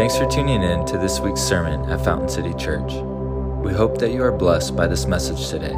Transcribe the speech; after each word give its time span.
Thanks 0.00 0.16
for 0.16 0.24
tuning 0.24 0.62
in 0.62 0.86
to 0.86 0.96
this 0.96 1.20
week's 1.20 1.42
sermon 1.42 1.90
at 1.90 2.02
Fountain 2.02 2.30
City 2.30 2.54
Church. 2.54 2.90
We 3.62 3.74
hope 3.74 3.98
that 3.98 4.12
you 4.12 4.22
are 4.22 4.32
blessed 4.32 4.74
by 4.74 4.86
this 4.86 5.04
message 5.04 5.50
today. 5.50 5.76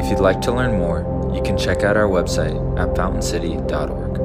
If 0.00 0.08
you'd 0.08 0.18
like 0.18 0.40
to 0.40 0.50
learn 0.50 0.78
more, 0.78 1.30
you 1.34 1.42
can 1.42 1.58
check 1.58 1.82
out 1.82 1.94
our 1.94 2.08
website 2.08 2.56
at 2.78 2.96
fountaincity.org. 2.96 4.16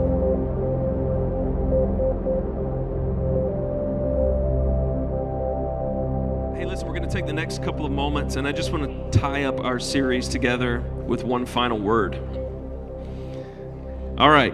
Hey, 6.58 6.66
listen, 6.66 6.88
we're 6.88 6.94
going 6.94 7.04
to 7.04 7.14
take 7.14 7.26
the 7.26 7.34
next 7.34 7.62
couple 7.62 7.86
of 7.86 7.92
moments, 7.92 8.38
and 8.38 8.48
I 8.48 8.54
just 8.54 8.72
want 8.72 9.12
to 9.12 9.20
tie 9.20 9.44
up 9.44 9.60
our 9.60 9.82
series 9.82 10.30
together 10.30 10.80
with 10.80 11.26
one 11.26 11.46
final 11.46 11.78
word. 11.78 12.16
All 14.18 14.30
right. 14.30 14.54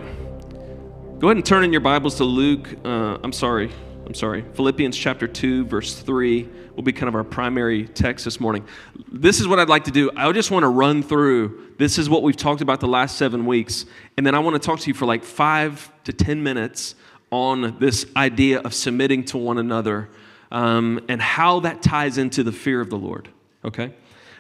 Go 1.20 1.28
ahead 1.28 1.38
and 1.38 1.46
turn 1.46 1.64
in 1.64 1.72
your 1.72 1.82
Bibles 1.82 2.16
to 2.16 2.24
Luke. 2.24 2.68
Uh, 2.84 3.20
I'm 3.24 3.32
sorry. 3.32 3.72
I'm 4.10 4.16
sorry. 4.16 4.44
Philippians 4.54 4.98
chapter 4.98 5.28
2, 5.28 5.66
verse 5.66 5.94
3 5.94 6.50
will 6.76 6.82
be 6.82 6.92
kind 6.92 7.08
of 7.08 7.14
our 7.14 7.24
primary 7.24 7.86
text 7.86 8.26
this 8.26 8.40
morning. 8.40 8.66
This 9.12 9.40
is 9.40 9.48
what 9.48 9.60
I'd 9.60 9.70
like 9.70 9.84
to 9.84 9.92
do. 9.92 10.10
I 10.18 10.32
just 10.32 10.50
want 10.50 10.64
to 10.64 10.68
run 10.68 11.04
through. 11.04 11.76
This 11.78 12.00
is 12.00 12.10
what 12.10 12.24
we've 12.24 12.36
talked 12.36 12.62
about 12.62 12.80
the 12.80 12.88
last 12.88 13.18
seven 13.20 13.46
weeks. 13.46 13.86
And 14.18 14.26
then 14.26 14.34
I 14.34 14.40
want 14.40 14.56
to 14.56 14.66
talk 14.66 14.80
to 14.80 14.88
you 14.88 14.96
for 14.96 15.06
like 15.06 15.24
five 15.24 15.92
to 16.06 16.12
10 16.12 16.42
minutes 16.42 16.96
on 17.30 17.78
this 17.78 18.08
idea 18.16 18.62
of 18.62 18.74
submitting 18.74 19.26
to 19.26 19.38
one 19.38 19.60
another 19.60 20.10
um, 20.52 21.06
and 21.08 21.22
how 21.22 21.60
that 21.60 21.84
ties 21.84 22.18
into 22.18 22.42
the 22.42 22.52
fear 22.52 22.82
of 22.82 22.90
the 22.90 22.98
Lord. 22.98 23.30
Okay? 23.64 23.94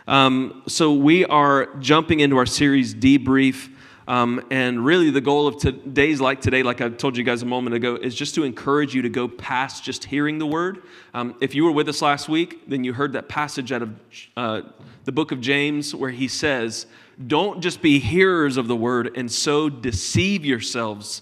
Um, 0.07 0.63
so 0.67 0.95
we 0.95 1.25
are 1.25 1.75
jumping 1.75 2.21
into 2.21 2.37
our 2.37 2.47
series, 2.47 2.95
Debrief. 2.95 3.69
Um, 4.09 4.43
and 4.49 4.83
really, 4.83 5.11
the 5.11 5.21
goal 5.21 5.45
of 5.45 5.61
t- 5.61 5.71
days 5.71 6.19
like 6.19 6.41
today, 6.41 6.63
like 6.63 6.81
I 6.81 6.89
told 6.89 7.15
you 7.15 7.23
guys 7.23 7.43
a 7.43 7.45
moment 7.45 7.75
ago, 7.75 7.95
is 7.95 8.15
just 8.15 8.33
to 8.35 8.43
encourage 8.43 8.95
you 8.95 9.03
to 9.03 9.09
go 9.09 9.27
past 9.27 9.83
just 9.83 10.03
hearing 10.03 10.39
the 10.39 10.47
word. 10.47 10.81
Um, 11.13 11.35
if 11.41 11.53
you 11.53 11.63
were 11.63 11.71
with 11.71 11.87
us 11.87 12.01
last 12.01 12.27
week, 12.27 12.67
then 12.67 12.83
you 12.83 12.93
heard 12.93 13.13
that 13.13 13.29
passage 13.29 13.71
out 13.71 13.83
of 13.83 13.95
uh, 14.35 14.61
the 15.03 15.11
book 15.11 15.31
of 15.31 15.41
James 15.41 15.93
where 15.93 16.09
he 16.09 16.27
says, 16.27 16.87
Don't 17.27 17.61
just 17.61 17.83
be 17.83 17.99
hearers 17.99 18.57
of 18.57 18.67
the 18.67 18.75
word 18.75 19.15
and 19.15 19.31
so 19.31 19.69
deceive 19.69 20.43
yourselves. 20.43 21.21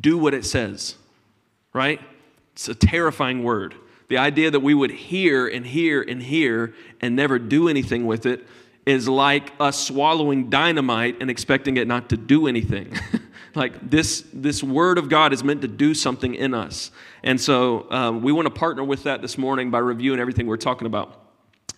Do 0.00 0.16
what 0.16 0.32
it 0.32 0.46
says, 0.46 0.96
right? 1.74 2.00
It's 2.54 2.66
a 2.66 2.74
terrifying 2.74 3.42
word. 3.42 3.74
The 4.08 4.16
idea 4.16 4.50
that 4.50 4.60
we 4.60 4.72
would 4.72 4.90
hear 4.90 5.46
and 5.46 5.66
hear 5.66 6.00
and 6.00 6.22
hear 6.22 6.72
and 7.02 7.14
never 7.14 7.38
do 7.38 7.68
anything 7.68 8.06
with 8.06 8.24
it 8.24 8.46
is 8.84 9.08
like 9.08 9.52
us 9.60 9.78
swallowing 9.78 10.50
dynamite 10.50 11.16
and 11.20 11.30
expecting 11.30 11.76
it 11.76 11.86
not 11.86 12.08
to 12.10 12.16
do 12.16 12.46
anything. 12.46 12.92
like 13.54 13.90
this, 13.90 14.24
this 14.32 14.62
word 14.62 14.98
of 14.98 15.08
God 15.08 15.32
is 15.32 15.44
meant 15.44 15.62
to 15.62 15.68
do 15.68 15.94
something 15.94 16.34
in 16.34 16.54
us. 16.54 16.90
And 17.22 17.40
so 17.40 17.86
um, 17.90 18.22
we 18.22 18.32
want 18.32 18.46
to 18.46 18.54
partner 18.54 18.82
with 18.82 19.04
that 19.04 19.22
this 19.22 19.38
morning 19.38 19.70
by 19.70 19.78
reviewing 19.78 20.18
everything 20.18 20.46
we're 20.46 20.56
talking 20.56 20.86
about. 20.86 21.18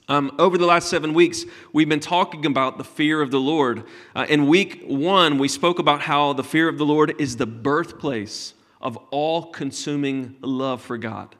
Um, 0.06 0.34
over 0.38 0.58
the 0.58 0.66
last 0.66 0.88
seven 0.88 1.14
weeks, 1.14 1.44
we've 1.72 1.88
been 1.88 2.00
talking 2.00 2.44
about 2.44 2.77
the 2.77 2.84
fear 2.84 3.22
of 3.22 3.30
the 3.30 3.41
Lord. 3.41 3.84
Uh, 4.14 4.27
in 4.28 4.48
week 4.48 4.84
one, 4.86 5.38
we 5.38 5.48
spoke 5.48 5.78
about 5.78 6.02
how 6.02 6.34
the 6.34 6.44
fear 6.44 6.69
of 6.69 6.77
the 6.77 6.84
Lord 6.84 7.19
is 7.19 7.38
the 7.38 7.47
birthplace 7.47 8.52
of 8.82 8.98
all 9.10 9.47
consuming 9.47 10.36
love 10.42 10.82
for 10.82 10.98
God. 10.98 11.34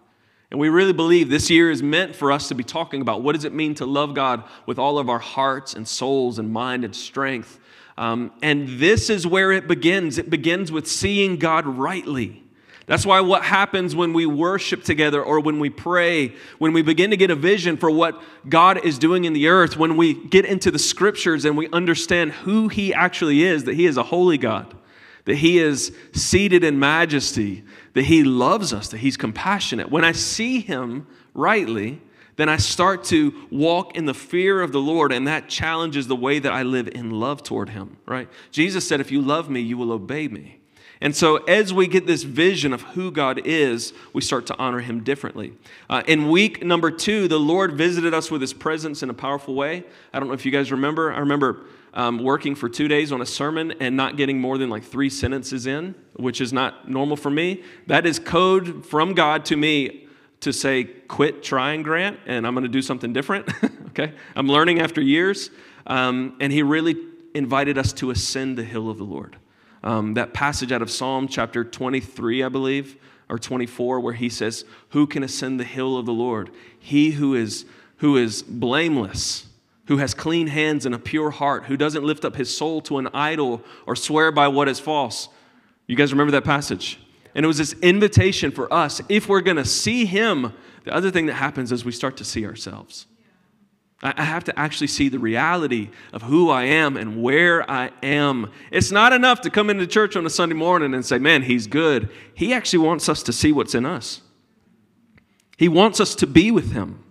And 0.55 0.61
we 0.61 0.69
really 0.69 0.93
believe 0.93 1.31
this 1.31 1.51
year 1.51 1.69
is 1.69 1.83
meant 1.83 2.15
for 2.15 2.31
us 2.31 2.47
to 2.47 2.55
be 2.55 2.63
talking 2.63 3.01
about 3.01 3.25
what 3.25 3.35
does 3.35 3.45
it 3.45 3.53
mean 3.53 3.75
to 3.75 3.87
love 3.87 4.15
God 4.15 4.45
with 4.67 4.79
all 4.79 5.01
of 5.01 5.09
our 5.09 5.19
hearts 5.19 5.75
and 5.75 5.89
souls 5.89 6.39
and 6.39 6.53
mind 6.53 6.85
and 6.85 6.95
strength. 6.95 7.59
Um, 7.99 8.31
and 8.41 8.79
this 8.79 9.11
is 9.11 9.27
where 9.27 9.51
it 9.51 9.67
begins. 9.67 10.17
It 10.17 10.31
begins 10.31 10.71
with 10.71 10.87
seeing 10.87 11.39
God 11.39 11.67
rightly. 11.67 12.45
That's 12.87 13.05
why 13.05 13.21
what 13.21 13.43
happens 13.43 13.97
when 13.97 14.13
we 14.13 14.27
worship 14.27 14.85
together 14.85 15.21
or 15.21 15.41
when 15.41 15.59
we 15.59 15.71
pray, 15.71 16.37
when 16.59 16.73
we 16.73 16.83
begin 16.83 17.11
to 17.11 17.17
get 17.17 17.33
a 17.33 17.35
vision 17.35 17.77
for 17.77 17.91
what 17.91 18.23
God 18.49 18.87
is 18.87 18.97
doing 18.97 19.25
in 19.25 19.33
the 19.33 19.49
earth, 19.49 19.77
when 19.77 19.97
we 19.97 20.15
get 20.15 20.45
into 20.45 20.71
the 20.71 20.79
scriptures 20.79 21.45
and 21.45 21.57
we 21.57 21.69
understand 21.71 22.31
who 22.31 22.69
He 22.69 22.95
actually 22.95 23.43
is, 23.43 23.65
that 23.65 23.75
He 23.75 23.87
is 23.87 23.97
a 23.97 24.05
holy 24.05 24.39
God, 24.39 24.73
that 25.25 25.37
He 25.37 25.59
is 25.59 25.95
seated 26.13 26.65
in 26.65 26.79
majesty, 26.79 27.65
that 27.95 28.05
He 28.05 28.25
loves 28.25 28.73
us, 28.73 28.89
that 28.89 28.99
He's 28.99 29.17
compassionate. 29.17 29.91
When 29.91 30.05
I 30.05 30.13
see 30.13 30.61
Him 30.61 31.07
rightly, 31.33 32.01
then 32.37 32.49
I 32.49 32.57
start 32.57 33.05
to 33.05 33.33
walk 33.51 33.97
in 33.97 34.07
the 34.07 34.15
fear 34.15 34.61
of 34.61 34.73
the 34.73 34.81
Lord, 34.81 35.13
and 35.13 35.27
that 35.27 35.49
challenges 35.49 36.09
the 36.09 36.17
way 36.17 36.39
that 36.39 36.53
I 36.53 36.63
live 36.63 36.89
in 36.89 37.11
love 37.11 37.43
toward 37.43 37.71
Him, 37.71 37.97
right? 38.07 38.29
Jesus 38.51 38.87
said, 38.87 39.01
If 39.01 39.11
you 39.11 39.23
love 39.23 39.49
me, 39.49 39.61
you 39.61 39.77
will 39.77 39.93
obey 39.93 40.29
me. 40.29 40.61
And 41.01 41.15
so, 41.15 41.37
as 41.45 41.73
we 41.75 41.87
get 41.87 42.07
this 42.07 42.23
vision 42.23 42.73
of 42.73 42.83
who 42.83 43.11
God 43.11 43.43
is, 43.45 43.93
we 44.13 44.23
start 44.23 44.47
to 44.47 44.57
honor 44.59 44.81
Him 44.81 45.05
differently. 45.05 45.53
Uh, 45.91 46.03
in 46.07 46.31
week 46.31 46.65
number 46.65 46.91
two, 46.91 47.29
the 47.29 47.39
Lord 47.39 47.75
visited 47.75 48.15
us 48.15 48.31
with 48.31 48.41
His 48.41 48.53
presence 48.53 49.03
in 49.03 49.11
a 49.11 49.15
powerful 49.15 49.55
way. 49.55 49.85
I 50.13 50.19
don't 50.19 50.29
know 50.29 50.35
if 50.35 50.47
you 50.47 50.53
guys 50.53 50.73
remember. 50.73 51.13
I 51.13 51.19
remember 51.19 51.67
um, 51.95 52.19
working 52.19 52.57
for 52.57 52.69
two 52.69 52.89
days 52.89 53.13
on 53.13 53.23
a 53.23 53.27
sermon 53.27 53.73
and 53.79 53.97
not 53.97 54.17
getting 54.17 54.41
more 54.41 54.59
than 54.59 54.69
like 54.69 54.83
three 54.83 55.09
sentences 55.09 55.67
in, 55.67 55.95
which 56.15 56.41
is 56.41 56.53
not 56.53 56.91
normal 56.91 57.17
for 57.17 57.31
me. 57.31 57.63
That 57.87 58.05
is 58.05 58.19
code 58.19 58.85
from 58.85 59.15
God 59.15 59.45
to 59.47 59.57
me 59.57 60.09
to 60.41 60.53
say, 60.53 60.85
quit 60.85 61.43
trying, 61.43 61.83
Grant, 61.83 62.19
and 62.27 62.47
I'm 62.47 62.53
going 62.53 62.65
to 62.65 62.69
do 62.69 62.83
something 62.83 63.13
different. 63.13 63.49
okay? 63.89 64.13
I'm 64.35 64.49
learning 64.49 64.81
after 64.81 65.01
years. 65.01 65.51
Um, 65.87 66.37
and 66.41 66.53
He 66.53 66.63
really 66.63 66.97
invited 67.33 67.79
us 67.79 67.93
to 67.95 68.11
ascend 68.11 68.59
the 68.59 68.65
hill 68.65 68.91
of 68.91 68.99
the 68.99 69.05
Lord. 69.05 69.37
Um, 69.85 70.15
that 70.15 70.35
passage 70.35 70.73
out 70.73 70.83
of 70.83 70.91
Psalm 70.91 71.29
chapter 71.29 71.65
23, 71.65 72.43
I 72.43 72.49
believe, 72.49 72.97
or 73.29 73.39
24, 73.39 74.01
where 74.01 74.15
He 74.15 74.29
says, 74.29 74.65
Who 74.91 75.07
can 75.07 75.23
ascend 75.23 75.61
the 75.61 75.65
hill 75.65 75.97
of 75.97 76.07
the 76.07 76.13
Lord? 76.13 76.51
He 76.77 77.13
who 77.13 77.35
is, 77.35 77.65
who 77.99 78.17
is 78.17 78.43
blameless 78.43 79.47
who 79.87 79.99
has 79.99 80.15
clean 80.15 80.47
hands 80.47 80.87
and 80.87 80.95
a 80.95 80.99
pure 80.99 81.31
heart, 81.31 81.65
who 81.65 81.77
doesn't 81.77 82.05
lift 82.05 82.25
up 82.25 82.37
his 82.37 82.55
soul 82.55 82.81
to 82.83 82.99
an 82.99 83.09
idol 83.09 83.63
or 83.87 83.95
swear 83.95 84.33
by 84.33 84.49
what 84.49 84.69
is 84.69 84.81
false. 84.81 85.29
You 85.87 85.97
guys 85.97 86.13
remember 86.13 86.33
that 86.33 86.45
passage? 86.45 86.99
And 87.35 87.45
it 87.45 87.47
was 87.47 87.59
this 87.59 87.75
invitation 87.83 88.51
for 88.51 88.73
us. 88.73 89.01
If 89.09 89.29
we're 89.29 89.41
going 89.41 89.57
to 89.57 89.65
see 89.65 90.07
him, 90.07 90.53
the 90.85 90.95
other 90.95 91.11
thing 91.11 91.27
that 91.27 91.35
happens 91.35 91.73
is 91.73 91.85
we 91.85 91.93
start 91.93 92.17
to 92.19 92.25
see 92.25 92.47
ourselves. 92.47 93.07
I 94.03 94.23
have 94.23 94.45
to 94.45 94.59
actually 94.59 94.89
see 94.89 95.09
the 95.09 95.19
reality 95.19 95.89
of 96.13 96.23
who 96.23 96.51
I 96.51 96.65
am 96.65 96.99
and 96.99 97.23
where 97.23 97.69
I 97.71 97.91
am. 98.03 98.51
It's 98.71 98.91
not 98.91 99.15
enough 99.15 99.41
to 99.43 99.51
come 99.51 99.71
into 99.71 99.87
church 99.87 100.15
on 100.15 100.27
a 100.27 100.31
Sunday 100.31 100.55
morning 100.55 100.93
and 100.93 101.05
say, 101.05 101.19
man, 101.19 101.43
he's 101.43 101.67
good. 101.67 102.11
He 102.35 102.53
actually 102.53 102.81
wants 102.81 103.09
us 103.09 103.23
to 103.23 103.33
see 103.33 103.51
what's 103.51 103.75
in 103.75 103.87
us. 103.87 104.21
He 105.57 105.69
wants 105.69 106.01
us 106.01 106.15
to 106.17 106.27
be 106.27 106.51
with 106.51 106.73
him. 106.73 107.03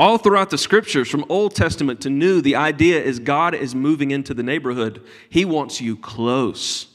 All 0.00 0.16
throughout 0.16 0.48
the 0.48 0.56
scriptures, 0.56 1.10
from 1.10 1.26
Old 1.28 1.54
Testament 1.54 2.00
to 2.00 2.08
New, 2.08 2.40
the 2.40 2.56
idea 2.56 3.02
is 3.02 3.18
God 3.18 3.54
is 3.54 3.74
moving 3.74 4.12
into 4.12 4.32
the 4.32 4.42
neighborhood. 4.42 5.04
He 5.28 5.44
wants 5.44 5.82
you 5.82 5.94
close. 5.94 6.86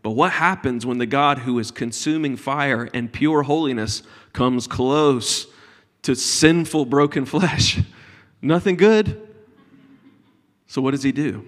But 0.00 0.10
what 0.10 0.30
happens 0.30 0.86
when 0.86 0.98
the 0.98 1.06
God 1.06 1.38
who 1.38 1.58
is 1.58 1.72
consuming 1.72 2.36
fire 2.36 2.88
and 2.94 3.12
pure 3.12 3.42
holiness 3.42 4.04
comes 4.32 4.68
close 4.68 5.48
to 6.02 6.14
sinful, 6.14 6.84
broken 6.84 7.24
flesh? 7.26 7.80
Nothing 8.40 8.76
good. 8.76 9.28
So, 10.68 10.80
what 10.80 10.92
does 10.92 11.02
he 11.02 11.10
do? 11.10 11.44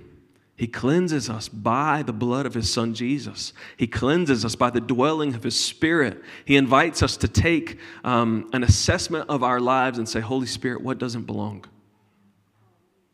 He 0.56 0.66
cleanses 0.66 1.30
us 1.30 1.48
by 1.48 2.02
the 2.02 2.12
blood 2.12 2.46
of 2.46 2.54
his 2.54 2.72
son 2.72 2.94
Jesus. 2.94 3.52
He 3.76 3.86
cleanses 3.86 4.44
us 4.44 4.54
by 4.54 4.70
the 4.70 4.80
dwelling 4.80 5.34
of 5.34 5.42
his 5.42 5.58
spirit. 5.58 6.22
He 6.44 6.56
invites 6.56 7.02
us 7.02 7.16
to 7.18 7.28
take 7.28 7.78
um, 8.04 8.50
an 8.52 8.62
assessment 8.62 9.28
of 9.30 9.42
our 9.42 9.60
lives 9.60 9.98
and 9.98 10.08
say, 10.08 10.20
Holy 10.20 10.46
Spirit, 10.46 10.82
what 10.82 10.98
doesn't 10.98 11.22
belong? 11.22 11.64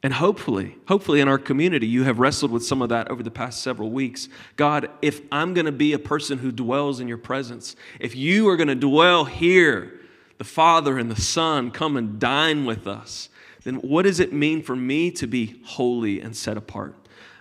And 0.03 0.13
hopefully, 0.13 0.77
hopefully 0.87 1.21
in 1.21 1.29
our 1.29 1.39
community, 1.39 1.87
you 1.87 2.05
have 2.05 2.21
wrestled 2.21 2.53
with 2.53 2.65
some 2.65 2.83
of 2.83 2.89
that 2.91 3.11
over 3.11 3.23
the 3.23 3.31
past 3.31 3.63
several 3.63 3.91
weeks. 3.91 4.29
God, 4.57 4.91
if 5.03 5.21
I'm 5.33 5.55
going 5.55 5.67
to 5.67 5.73
be 5.73 5.93
a 5.93 5.99
person 5.99 6.39
who 6.39 6.53
dwells 6.53 7.01
in 7.01 7.09
your 7.09 7.19
presence, 7.19 7.75
if 7.99 8.15
you 8.15 8.49
are 8.49 8.57
going 8.57 8.69
to 8.69 8.77
dwell 8.77 9.25
here, 9.25 10.01
the 10.39 10.45
Father 10.45 10.99
and 10.99 11.11
the 11.11 11.21
Son 11.21 11.73
come 11.73 11.97
and 11.97 12.21
dine 12.21 12.65
with 12.65 12.87
us, 12.87 13.29
then 13.65 13.77
what 13.77 14.03
does 14.03 14.21
it 14.21 14.33
mean 14.33 14.63
for 14.63 14.77
me 14.77 15.11
to 15.11 15.27
be 15.27 15.61
holy 15.65 16.21
and 16.21 16.37
set 16.37 16.57
apart? 16.57 16.95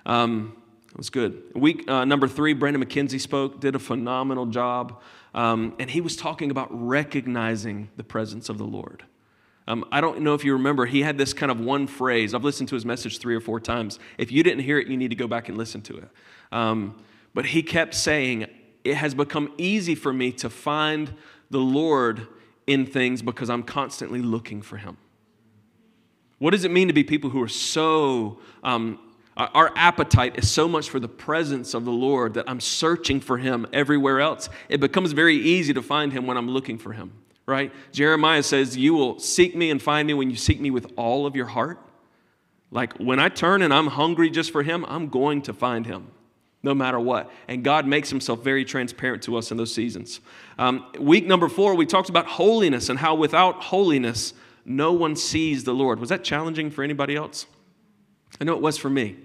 Um, 0.07 0.55
it 0.89 0.97
was 0.97 1.11
good. 1.11 1.43
Week 1.53 1.87
uh, 1.87 2.05
number 2.05 2.27
three, 2.27 2.53
Brandon 2.53 2.83
McKenzie 2.83 3.21
spoke, 3.21 3.59
did 3.59 3.75
a 3.75 3.79
phenomenal 3.79 4.47
job. 4.47 4.99
Um, 5.35 5.75
and 5.77 5.91
he 5.91 6.01
was 6.01 6.15
talking 6.15 6.49
about 6.49 6.69
recognizing 6.71 7.89
the 7.97 8.03
presence 8.03 8.49
of 8.49 8.57
the 8.57 8.63
Lord. 8.63 9.03
Um, 9.67 9.85
I 9.91 9.99
don't 9.99 10.21
know 10.21 10.33
if 10.33 10.45
you 10.45 10.53
remember, 10.53 10.85
he 10.85 11.01
had 11.01 11.17
this 11.17 11.33
kind 11.33 11.51
of 11.51 11.59
one 11.59 11.87
phrase. 11.87 12.33
I've 12.33 12.43
listened 12.43 12.69
to 12.69 12.75
his 12.75 12.85
message 12.85 13.19
three 13.19 13.35
or 13.35 13.41
four 13.41 13.59
times. 13.59 13.99
If 14.17 14.31
you 14.31 14.41
didn't 14.41 14.63
hear 14.63 14.79
it, 14.79 14.87
you 14.87 14.95
need 14.95 15.09
to 15.09 15.15
go 15.15 15.27
back 15.27 15.49
and 15.49 15.57
listen 15.57 15.81
to 15.83 15.97
it. 15.97 16.09
Um, 16.51 16.97
but 17.33 17.45
he 17.47 17.61
kept 17.61 17.93
saying, 17.93 18.47
It 18.83 18.95
has 18.95 19.13
become 19.13 19.53
easy 19.57 19.93
for 19.93 20.13
me 20.13 20.31
to 20.33 20.49
find 20.49 21.13
the 21.51 21.59
Lord 21.59 22.27
in 22.65 22.85
things 22.85 23.21
because 23.21 23.49
I'm 23.49 23.63
constantly 23.63 24.21
looking 24.21 24.61
for 24.61 24.77
him. 24.77 24.97
What 26.39 26.51
does 26.51 26.63
it 26.63 26.71
mean 26.71 26.87
to 26.87 26.93
be 26.93 27.03
people 27.03 27.29
who 27.29 27.41
are 27.41 27.47
so 27.47 28.39
um, 28.63 28.99
our 29.37 29.71
appetite 29.75 30.37
is 30.37 30.49
so 30.49 30.67
much 30.67 30.89
for 30.89 30.99
the 30.99 31.07
presence 31.07 31.73
of 31.73 31.85
the 31.85 31.91
Lord 31.91 32.33
that 32.33 32.49
I'm 32.49 32.59
searching 32.59 33.19
for 33.19 33.37
Him 33.37 33.67
everywhere 33.71 34.19
else. 34.19 34.49
It 34.67 34.79
becomes 34.79 35.11
very 35.11 35.35
easy 35.35 35.73
to 35.73 35.81
find 35.81 36.11
Him 36.11 36.25
when 36.25 36.37
I'm 36.37 36.49
looking 36.49 36.77
for 36.77 36.91
Him, 36.91 37.13
right? 37.45 37.71
Jeremiah 37.91 38.43
says, 38.43 38.75
You 38.75 38.95
will 38.95 39.19
seek 39.19 39.55
me 39.55 39.69
and 39.69 39.81
find 39.81 40.07
me 40.07 40.13
when 40.13 40.29
you 40.29 40.35
seek 40.35 40.59
me 40.59 40.71
with 40.71 40.91
all 40.95 41.25
of 41.25 41.35
your 41.35 41.45
heart. 41.45 41.79
Like 42.71 42.97
when 42.97 43.19
I 43.19 43.29
turn 43.29 43.61
and 43.61 43.73
I'm 43.73 43.87
hungry 43.87 44.29
just 44.29 44.51
for 44.51 44.63
him, 44.63 44.85
I'm 44.87 45.07
going 45.07 45.41
to 45.43 45.53
find 45.53 45.85
him 45.85 46.11
no 46.63 46.73
matter 46.73 46.99
what. 46.99 47.31
And 47.47 47.63
God 47.63 47.87
makes 47.87 48.09
himself 48.09 48.43
very 48.43 48.65
transparent 48.65 49.23
to 49.23 49.37
us 49.37 49.51
in 49.51 49.57
those 49.57 49.73
seasons. 49.73 50.19
Um, 50.57 50.85
week 50.99 51.25
number 51.25 51.47
four, 51.47 51.75
we 51.75 51.85
talked 51.85 52.09
about 52.09 52.25
holiness 52.25 52.89
and 52.89 52.99
how 52.99 53.15
without 53.15 53.63
holiness, 53.63 54.33
no 54.65 54.91
one 54.91 55.15
sees 55.15 55.63
the 55.63 55.73
Lord. 55.73 55.99
Was 55.99 56.09
that 56.09 56.23
challenging 56.23 56.69
for 56.69 56.83
anybody 56.83 57.15
else? 57.15 57.45
I 58.41 58.43
know 58.43 58.53
it 58.53 58.61
was 58.61 58.77
for 58.77 58.89
me. 58.89 59.15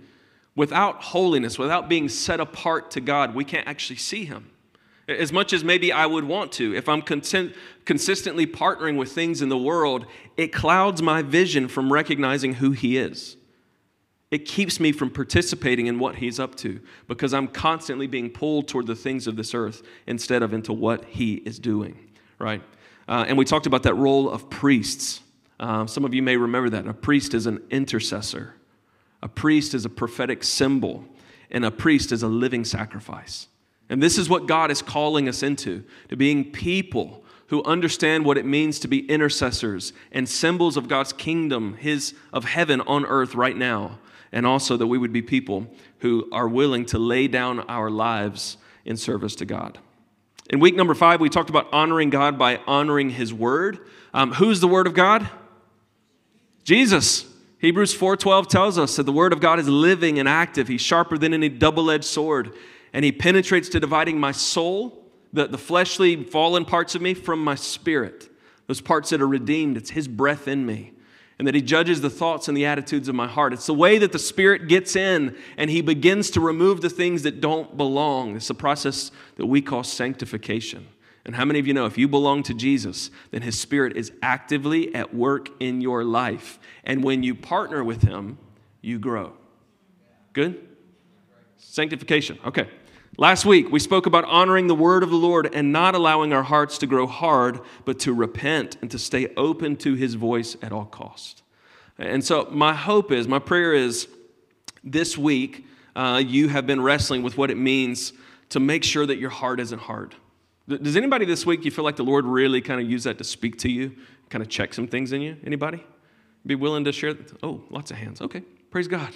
Without 0.54 1.02
holiness, 1.02 1.58
without 1.58 1.88
being 1.88 2.08
set 2.08 2.40
apart 2.40 2.90
to 2.92 3.00
God, 3.00 3.34
we 3.34 3.44
can't 3.44 3.66
actually 3.66 3.96
see 3.96 4.24
him. 4.24 4.50
As 5.08 5.32
much 5.32 5.52
as 5.52 5.64
maybe 5.64 5.90
I 5.90 6.06
would 6.06 6.24
want 6.24 6.52
to, 6.52 6.74
if 6.76 6.88
I'm 6.88 7.02
content, 7.02 7.54
consistently 7.84 8.46
partnering 8.46 8.96
with 8.96 9.12
things 9.12 9.42
in 9.42 9.48
the 9.48 9.58
world, 9.58 10.06
it 10.36 10.52
clouds 10.52 11.02
my 11.02 11.22
vision 11.22 11.68
from 11.68 11.92
recognizing 11.92 12.54
who 12.54 12.70
He 12.70 12.96
is. 12.96 13.36
It 14.30 14.46
keeps 14.46 14.78
me 14.78 14.92
from 14.92 15.10
participating 15.10 15.86
in 15.86 15.98
what 15.98 16.16
He's 16.16 16.38
up 16.38 16.54
to 16.56 16.80
because 17.08 17.34
I'm 17.34 17.48
constantly 17.48 18.06
being 18.06 18.30
pulled 18.30 18.68
toward 18.68 18.86
the 18.86 18.94
things 18.94 19.26
of 19.26 19.36
this 19.36 19.54
earth 19.54 19.82
instead 20.06 20.42
of 20.42 20.54
into 20.54 20.72
what 20.72 21.04
He 21.06 21.34
is 21.34 21.58
doing, 21.58 21.98
right? 22.38 22.62
Uh, 23.08 23.24
and 23.26 23.36
we 23.36 23.44
talked 23.44 23.66
about 23.66 23.82
that 23.82 23.94
role 23.94 24.30
of 24.30 24.48
priests. 24.48 25.20
Uh, 25.58 25.84
some 25.86 26.04
of 26.04 26.14
you 26.14 26.22
may 26.22 26.36
remember 26.36 26.70
that. 26.70 26.86
A 26.86 26.94
priest 26.94 27.34
is 27.34 27.46
an 27.46 27.60
intercessor, 27.70 28.54
a 29.22 29.28
priest 29.28 29.74
is 29.74 29.84
a 29.84 29.90
prophetic 29.90 30.42
symbol, 30.42 31.04
and 31.50 31.64
a 31.64 31.70
priest 31.70 32.12
is 32.12 32.22
a 32.22 32.28
living 32.28 32.64
sacrifice. 32.64 33.46
And 33.88 34.02
this 34.02 34.18
is 34.18 34.28
what 34.28 34.46
God 34.46 34.70
is 34.70 34.82
calling 34.82 35.28
us 35.28 35.42
into 35.42 35.84
to 36.08 36.16
being 36.16 36.50
people 36.50 37.22
who 37.48 37.62
understand 37.64 38.24
what 38.24 38.38
it 38.38 38.46
means 38.46 38.78
to 38.78 38.88
be 38.88 39.06
intercessors 39.10 39.92
and 40.10 40.26
symbols 40.26 40.78
of 40.78 40.88
God's 40.88 41.12
kingdom, 41.12 41.74
his 41.74 42.14
of 42.32 42.44
heaven 42.44 42.80
on 42.82 43.04
earth 43.04 43.34
right 43.34 43.56
now. 43.56 43.98
And 44.32 44.46
also 44.46 44.78
that 44.78 44.86
we 44.86 44.96
would 44.96 45.12
be 45.12 45.20
people 45.20 45.66
who 45.98 46.26
are 46.32 46.48
willing 46.48 46.86
to 46.86 46.98
lay 46.98 47.28
down 47.28 47.60
our 47.60 47.90
lives 47.90 48.56
in 48.86 48.96
service 48.96 49.36
to 49.36 49.44
God. 49.44 49.78
In 50.48 50.58
week 50.58 50.74
number 50.74 50.94
five, 50.94 51.20
we 51.20 51.28
talked 51.28 51.50
about 51.50 51.68
honoring 51.72 52.08
God 52.08 52.38
by 52.38 52.60
honoring 52.66 53.10
his 53.10 53.34
word. 53.34 53.80
Um, 54.14 54.32
who's 54.32 54.60
the 54.60 54.68
word 54.68 54.86
of 54.86 54.94
God? 54.94 55.28
Jesus. 56.64 57.26
Hebrews 57.62 57.94
4:12 57.94 58.48
tells 58.48 58.76
us 58.76 58.96
that 58.96 59.04
the 59.04 59.12
word 59.12 59.32
of 59.32 59.40
God 59.40 59.58
is 59.58 59.68
living 59.68 60.18
and 60.18 60.28
active. 60.28 60.68
He's 60.68 60.82
sharper 60.82 61.16
than 61.16 61.32
any 61.32 61.48
double-edged 61.48 62.04
sword 62.04 62.54
and 62.92 63.04
he 63.04 63.12
penetrates 63.12 63.68
to 63.70 63.80
dividing 63.80 64.20
my 64.20 64.32
soul, 64.32 65.04
the, 65.32 65.46
the 65.46 65.58
fleshly, 65.58 66.24
fallen 66.24 66.64
parts 66.64 66.94
of 66.94 67.02
me, 67.02 67.14
from 67.14 67.42
my 67.42 67.54
spirit. 67.54 68.28
Those 68.66 68.80
parts 68.80 69.10
that 69.10 69.22
are 69.22 69.28
redeemed, 69.28 69.76
it's 69.76 69.90
his 69.90 70.08
breath 70.08 70.46
in 70.46 70.66
me. 70.66 70.92
And 71.38 71.48
that 71.48 71.54
he 71.54 71.62
judges 71.62 72.02
the 72.02 72.10
thoughts 72.10 72.48
and 72.48 72.56
the 72.56 72.66
attitudes 72.66 73.08
of 73.08 73.14
my 73.14 73.26
heart. 73.26 73.52
It's 73.52 73.66
the 73.66 73.74
way 73.74 73.98
that 73.98 74.12
the 74.12 74.18
Spirit 74.18 74.68
gets 74.68 74.94
in 74.94 75.36
and 75.56 75.70
he 75.70 75.80
begins 75.80 76.30
to 76.32 76.40
remove 76.40 76.82
the 76.82 76.90
things 76.90 77.22
that 77.22 77.40
don't 77.40 77.76
belong. 77.76 78.36
It's 78.36 78.50
a 78.50 78.54
process 78.54 79.10
that 79.36 79.46
we 79.46 79.60
call 79.60 79.82
sanctification. 79.82 80.86
And 81.24 81.36
how 81.36 81.44
many 81.44 81.58
of 81.58 81.66
you 81.66 81.74
know 81.74 81.86
if 81.86 81.96
you 81.96 82.08
belong 82.08 82.42
to 82.44 82.54
Jesus, 82.54 83.10
then 83.30 83.42
his 83.42 83.58
Spirit 83.58 83.96
is 83.96 84.12
actively 84.22 84.94
at 84.94 85.14
work 85.14 85.48
in 85.60 85.80
your 85.80 86.04
life. 86.04 86.58
And 86.84 87.04
when 87.04 87.22
you 87.22 87.34
partner 87.34 87.84
with 87.84 88.02
him, 88.02 88.38
you 88.80 88.98
grow. 88.98 89.32
Good? 90.32 90.68
Sanctification. 91.58 92.38
Okay. 92.44 92.68
Last 93.18 93.44
week, 93.44 93.70
we 93.70 93.78
spoke 93.78 94.06
about 94.06 94.24
honoring 94.24 94.66
the 94.66 94.74
word 94.74 95.02
of 95.02 95.10
the 95.10 95.16
Lord 95.16 95.54
and 95.54 95.70
not 95.70 95.94
allowing 95.94 96.32
our 96.32 96.42
hearts 96.42 96.78
to 96.78 96.86
grow 96.86 97.06
hard, 97.06 97.60
but 97.84 98.00
to 98.00 98.12
repent 98.14 98.78
and 98.80 98.90
to 98.90 98.98
stay 98.98 99.28
open 99.36 99.76
to 99.76 99.94
his 99.94 100.14
voice 100.14 100.56
at 100.62 100.72
all 100.72 100.86
cost. 100.86 101.42
And 101.98 102.24
so, 102.24 102.48
my 102.50 102.74
hope 102.74 103.12
is, 103.12 103.28
my 103.28 103.38
prayer 103.38 103.74
is 103.74 104.08
this 104.82 105.18
week, 105.18 105.66
uh, 105.94 106.22
you 106.24 106.48
have 106.48 106.66
been 106.66 106.80
wrestling 106.80 107.22
with 107.22 107.36
what 107.36 107.50
it 107.50 107.56
means 107.56 108.14
to 108.48 108.60
make 108.60 108.82
sure 108.82 109.04
that 109.04 109.18
your 109.18 109.30
heart 109.30 109.60
isn't 109.60 109.80
hard. 109.80 110.14
Does 110.68 110.96
anybody 110.96 111.24
this 111.24 111.44
week, 111.44 111.64
you 111.64 111.70
feel 111.70 111.84
like 111.84 111.96
the 111.96 112.04
Lord 112.04 112.24
really 112.24 112.60
kind 112.60 112.80
of 112.80 112.88
use 112.88 113.04
that 113.04 113.18
to 113.18 113.24
speak 113.24 113.58
to 113.58 113.70
you, 113.70 113.96
kind 114.30 114.42
of 114.42 114.48
check 114.48 114.72
some 114.74 114.86
things 114.86 115.12
in 115.12 115.20
you? 115.20 115.36
Anybody? 115.44 115.84
Be 116.46 116.54
willing 116.54 116.84
to 116.84 116.92
share? 116.92 117.14
Oh, 117.42 117.62
lots 117.70 117.90
of 117.90 117.96
hands. 117.96 118.20
Okay, 118.20 118.42
praise 118.70 118.88
God. 118.88 119.12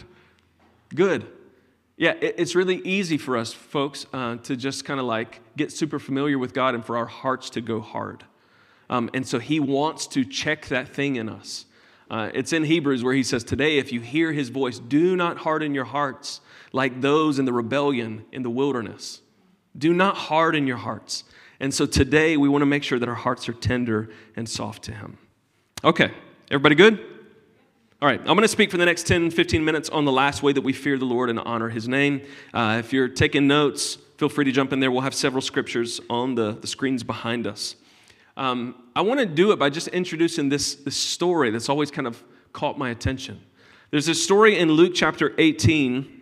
Good. 0.95 1.27
Yeah, 1.97 2.13
it's 2.21 2.55
really 2.55 2.77
easy 2.79 3.17
for 3.17 3.39
us, 3.39 3.55
folks, 3.55 4.05
uh, 4.13 4.37
to 4.37 4.55
just 4.55 4.85
kind 4.85 5.01
of 5.01 5.07
like 5.07 5.41
get 5.57 5.73
super 5.73 5.99
familiar 5.99 6.39
with 6.39 6.53
God 6.53 6.75
and 6.75 6.85
for 6.85 6.97
our 6.97 7.07
hearts 7.07 7.49
to 7.51 7.63
go 7.63 7.81
hard. 7.81 8.25
Um, 8.91 9.09
and 9.15 9.27
so 9.27 9.39
he 9.39 9.61
wants 9.61 10.07
to 10.09 10.25
check 10.25 10.67
that 10.67 10.89
thing 10.89 11.17
in 11.17 11.29
us. 11.29 11.65
Uh, 12.11 12.31
it's 12.35 12.53
in 12.53 12.65
Hebrews 12.65 13.03
where 13.03 13.15
he 13.15 13.23
says, 13.23 13.43
Today, 13.43 13.79
if 13.79 13.93
you 13.93 14.01
hear 14.01 14.33
his 14.33 14.51
voice, 14.51 14.79
do 14.79 15.17
not 15.17 15.39
harden 15.39 15.75
your 15.75 15.87
hearts 15.87 16.41
like 16.73 17.01
those 17.01 17.39
in 17.39 17.47
the 17.47 17.53
rebellion 17.53 18.27
in 18.31 18.43
the 18.43 18.51
wilderness. 18.51 19.23
Do 19.77 19.93
not 19.93 20.17
harden 20.17 20.67
your 20.67 20.77
hearts. 20.77 21.25
And 21.61 21.73
so 21.73 21.87
today, 21.87 22.37
we 22.37 22.49
want 22.49 22.63
to 22.63 22.67
make 22.67 22.83
sure 22.83 22.99
that 22.99 23.09
our 23.09 23.15
hearts 23.15 23.49
are 23.49 23.53
tender 23.53 24.11
and 24.37 24.49
soft 24.49 24.85
to 24.85 24.93
him. 24.93 25.19
Okay, 25.85 26.11
everybody 26.51 26.75
good? 26.75 26.99
All 28.03 28.09
right, 28.09 28.21
I'm 28.21 28.27
going 28.27 28.43
to 28.43 28.49
speak 28.49 28.71
for 28.71 28.77
the 28.77 28.85
next 28.85 29.07
10, 29.07 29.31
15 29.31 29.65
minutes 29.65 29.89
on 29.89 30.05
the 30.05 30.13
last 30.13 30.43
way 30.43 30.53
that 30.53 30.61
we 30.61 30.75
fear 30.75 30.99
the 30.99 31.07
Lord 31.07 31.31
and 31.31 31.39
honor 31.41 31.71
his 31.71 31.89
name. 31.89 32.21
Uh, 32.53 32.77
if 32.79 32.93
you're 32.93 33.09
taking 33.09 33.47
notes, 33.47 33.97
feel 34.19 34.29
free 34.29 34.45
to 34.45 34.53
jump 34.53 34.75
in 34.75 34.81
there. 34.81 34.91
We'll 34.91 35.01
have 35.01 35.15
several 35.15 35.41
scriptures 35.41 35.99
on 36.11 36.35
the, 36.35 36.53
the 36.53 36.67
screens 36.67 37.03
behind 37.03 37.47
us. 37.47 37.77
Um, 38.37 38.75
I 38.95 39.01
want 39.01 39.21
to 39.21 39.27
do 39.27 39.53
it 39.53 39.59
by 39.59 39.71
just 39.71 39.89
introducing 39.89 40.51
this, 40.51 40.75
this 40.75 40.97
story 40.97 41.51
that's 41.51 41.71
always 41.71 41.91
kind 41.91 42.07
of 42.07 42.23
caught 42.53 42.79
my 42.79 42.91
attention. 42.91 43.41
There's 43.91 44.09
a 44.09 44.15
story 44.15 44.59
in 44.59 44.73
Luke 44.73 44.93
chapter 44.95 45.33
18 45.39 46.16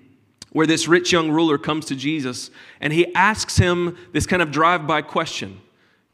where 0.55 0.69
this 0.69 0.87
rich 0.87 1.11
young 1.11 1.33
ruler 1.33 1.59
comes 1.59 1.85
to 1.85 1.97
Jesus 1.97 2.49
and 2.81 2.93
he 2.93 3.12
asks 3.12 3.56
him 3.56 3.99
this 4.12 4.25
kind 4.25 4.41
of 4.41 4.51
drive 4.51 4.87
by 4.87 5.03
question 5.03 5.61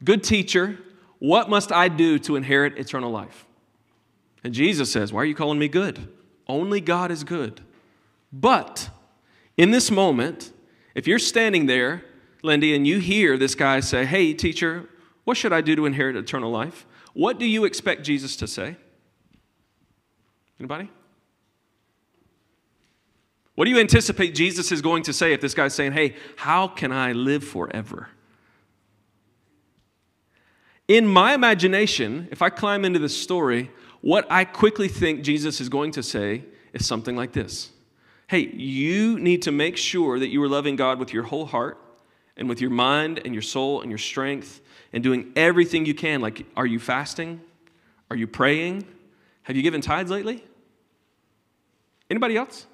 Good 0.02 0.24
teacher, 0.24 0.78
what 1.18 1.50
must 1.50 1.70
I 1.70 1.88
do 1.88 2.18
to 2.20 2.36
inherit 2.36 2.78
eternal 2.78 3.10
life? 3.10 3.46
And 4.42 4.54
Jesus 4.54 4.90
says, 4.90 5.12
Why 5.12 5.20
are 5.20 5.26
you 5.26 5.34
calling 5.34 5.58
me 5.58 5.68
good? 5.68 6.08
Only 6.48 6.80
God 6.80 7.10
is 7.10 7.22
good. 7.22 7.60
But 8.32 8.88
in 9.58 9.72
this 9.72 9.90
moment, 9.90 10.52
if 10.94 11.06
you're 11.06 11.18
standing 11.18 11.66
there, 11.66 12.02
Lindy, 12.42 12.74
and 12.74 12.86
you 12.86 12.98
hear 12.98 13.36
this 13.36 13.54
guy 13.54 13.80
say, 13.80 14.06
Hey, 14.06 14.32
teacher, 14.32 14.88
what 15.24 15.36
should 15.36 15.52
I 15.52 15.60
do 15.60 15.76
to 15.76 15.84
inherit 15.84 16.16
eternal 16.16 16.50
life? 16.50 16.86
What 17.12 17.38
do 17.38 17.44
you 17.44 17.66
expect 17.66 18.04
Jesus 18.04 18.36
to 18.36 18.46
say? 18.46 18.76
Anybody? 20.58 20.88
What 23.60 23.66
do 23.66 23.72
you 23.72 23.78
anticipate 23.78 24.34
Jesus 24.34 24.72
is 24.72 24.80
going 24.80 25.02
to 25.02 25.12
say 25.12 25.34
if 25.34 25.42
this 25.42 25.52
guy's 25.52 25.74
saying, 25.74 25.92
Hey, 25.92 26.16
how 26.36 26.66
can 26.66 26.92
I 26.92 27.12
live 27.12 27.44
forever? 27.44 28.08
In 30.88 31.06
my 31.06 31.34
imagination, 31.34 32.26
if 32.30 32.40
I 32.40 32.48
climb 32.48 32.86
into 32.86 32.98
this 32.98 33.14
story, 33.14 33.70
what 34.00 34.26
I 34.32 34.46
quickly 34.46 34.88
think 34.88 35.20
Jesus 35.20 35.60
is 35.60 35.68
going 35.68 35.90
to 35.90 36.02
say 36.02 36.46
is 36.72 36.86
something 36.86 37.14
like 37.14 37.32
this 37.32 37.70
Hey, 38.28 38.50
you 38.50 39.18
need 39.18 39.42
to 39.42 39.52
make 39.52 39.76
sure 39.76 40.18
that 40.18 40.28
you 40.28 40.42
are 40.42 40.48
loving 40.48 40.76
God 40.76 40.98
with 40.98 41.12
your 41.12 41.24
whole 41.24 41.44
heart 41.44 41.76
and 42.38 42.48
with 42.48 42.62
your 42.62 42.70
mind 42.70 43.20
and 43.26 43.34
your 43.34 43.42
soul 43.42 43.82
and 43.82 43.90
your 43.90 43.98
strength 43.98 44.62
and 44.94 45.02
doing 45.02 45.32
everything 45.36 45.84
you 45.84 45.92
can. 45.92 46.22
Like, 46.22 46.46
are 46.56 46.66
you 46.66 46.78
fasting? 46.78 47.42
Are 48.10 48.16
you 48.16 48.26
praying? 48.26 48.86
Have 49.42 49.54
you 49.54 49.62
given 49.62 49.82
tithes 49.82 50.10
lately? 50.10 50.42
Anybody 52.08 52.38
else? 52.38 52.66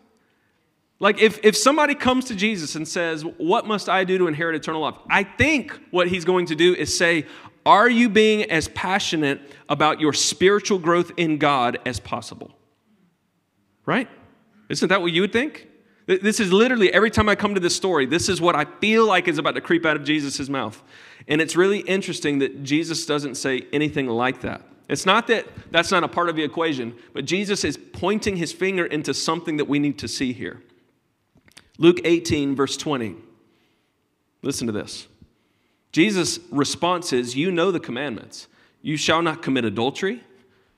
Like, 0.99 1.21
if, 1.21 1.39
if 1.45 1.57
somebody 1.57 1.95
comes 1.95 2.25
to 2.27 2.35
Jesus 2.35 2.75
and 2.75 2.89
says, 2.89 3.23
What 3.23 3.67
must 3.67 3.89
I 3.89 4.05
do 4.05 4.19
to 4.19 4.27
inherit 4.29 4.57
eternal 4.57 4.81
life? 4.81 4.97
I 5.11 5.25
think 5.25 5.79
what 5.91 6.09
he's 6.09 6.25
going 6.25 6.47
to 6.47 6.55
do 6.55 6.75
is 6.75 6.97
say, 6.97 7.27
Are 7.67 7.89
you 7.89 8.09
being 8.09 8.51
as 8.51 8.69
passionate 8.69 9.41
about 9.69 10.01
your 10.01 10.13
spiritual 10.13 10.79
growth 10.79 11.13
in 11.17 11.39
God 11.39 11.79
as 11.85 12.01
possible? 12.01 12.57
Right? 13.85 14.09
Isn't 14.69 14.89
that 14.89 15.03
what 15.03 15.13
you 15.13 15.21
would 15.21 15.33
think? 15.33 15.69
This 16.07 16.39
is 16.39 16.53
literally 16.53 16.93
every 16.93 17.11
time 17.11 17.29
I 17.29 17.35
come 17.35 17.55
to 17.55 17.61
this 17.61 17.75
story, 17.75 18.07
this 18.07 18.29
is 18.29 18.41
what 18.41 18.55
I 18.55 18.65
feel 18.65 19.07
like 19.07 19.27
is 19.27 19.39
about 19.39 19.57
to 19.57 19.61
creep 19.61 19.85
out 19.85 19.97
of 19.97 20.05
Jesus' 20.05 20.49
mouth. 20.49 20.81
And 21.27 21.41
it's 21.41 21.57
really 21.57 21.81
interesting 21.81 22.39
that 22.39 22.63
Jesus 22.63 23.07
doesn't 23.07 23.35
say 23.35 23.67
anything 23.73 24.07
like 24.07 24.41
that. 24.43 24.63
It's 24.89 25.05
not 25.05 25.27
that 25.27 25.47
that's 25.73 25.91
not 25.91 26.05
a 26.05 26.09
part 26.09 26.29
of 26.29 26.37
the 26.37 26.45
equation, 26.45 26.95
but 27.13 27.25
Jesus 27.25 27.65
is 27.65 27.77
pointing 27.77 28.37
his 28.37 28.53
finger 28.53 28.87
into 28.87 29.13
something 29.13 29.57
that 29.57 29.65
we 29.65 29.81
need 29.81 29.99
to 29.99 30.07
see 30.07 30.33
here. 30.33 30.63
Luke 31.79 32.01
18, 32.05 32.55
verse 32.55 32.77
20. 32.77 33.17
Listen 34.43 34.67
to 34.67 34.73
this. 34.73 35.09
Jesus' 35.93 36.39
response 36.51 37.13
is 37.13 37.37
You 37.37 37.51
know 37.51 37.71
the 37.71 37.81
commandments. 37.81 38.49
You 38.83 38.97
shall 38.97 39.23
not 39.23 39.43
commit 39.43 39.65
adultery, 39.65 40.23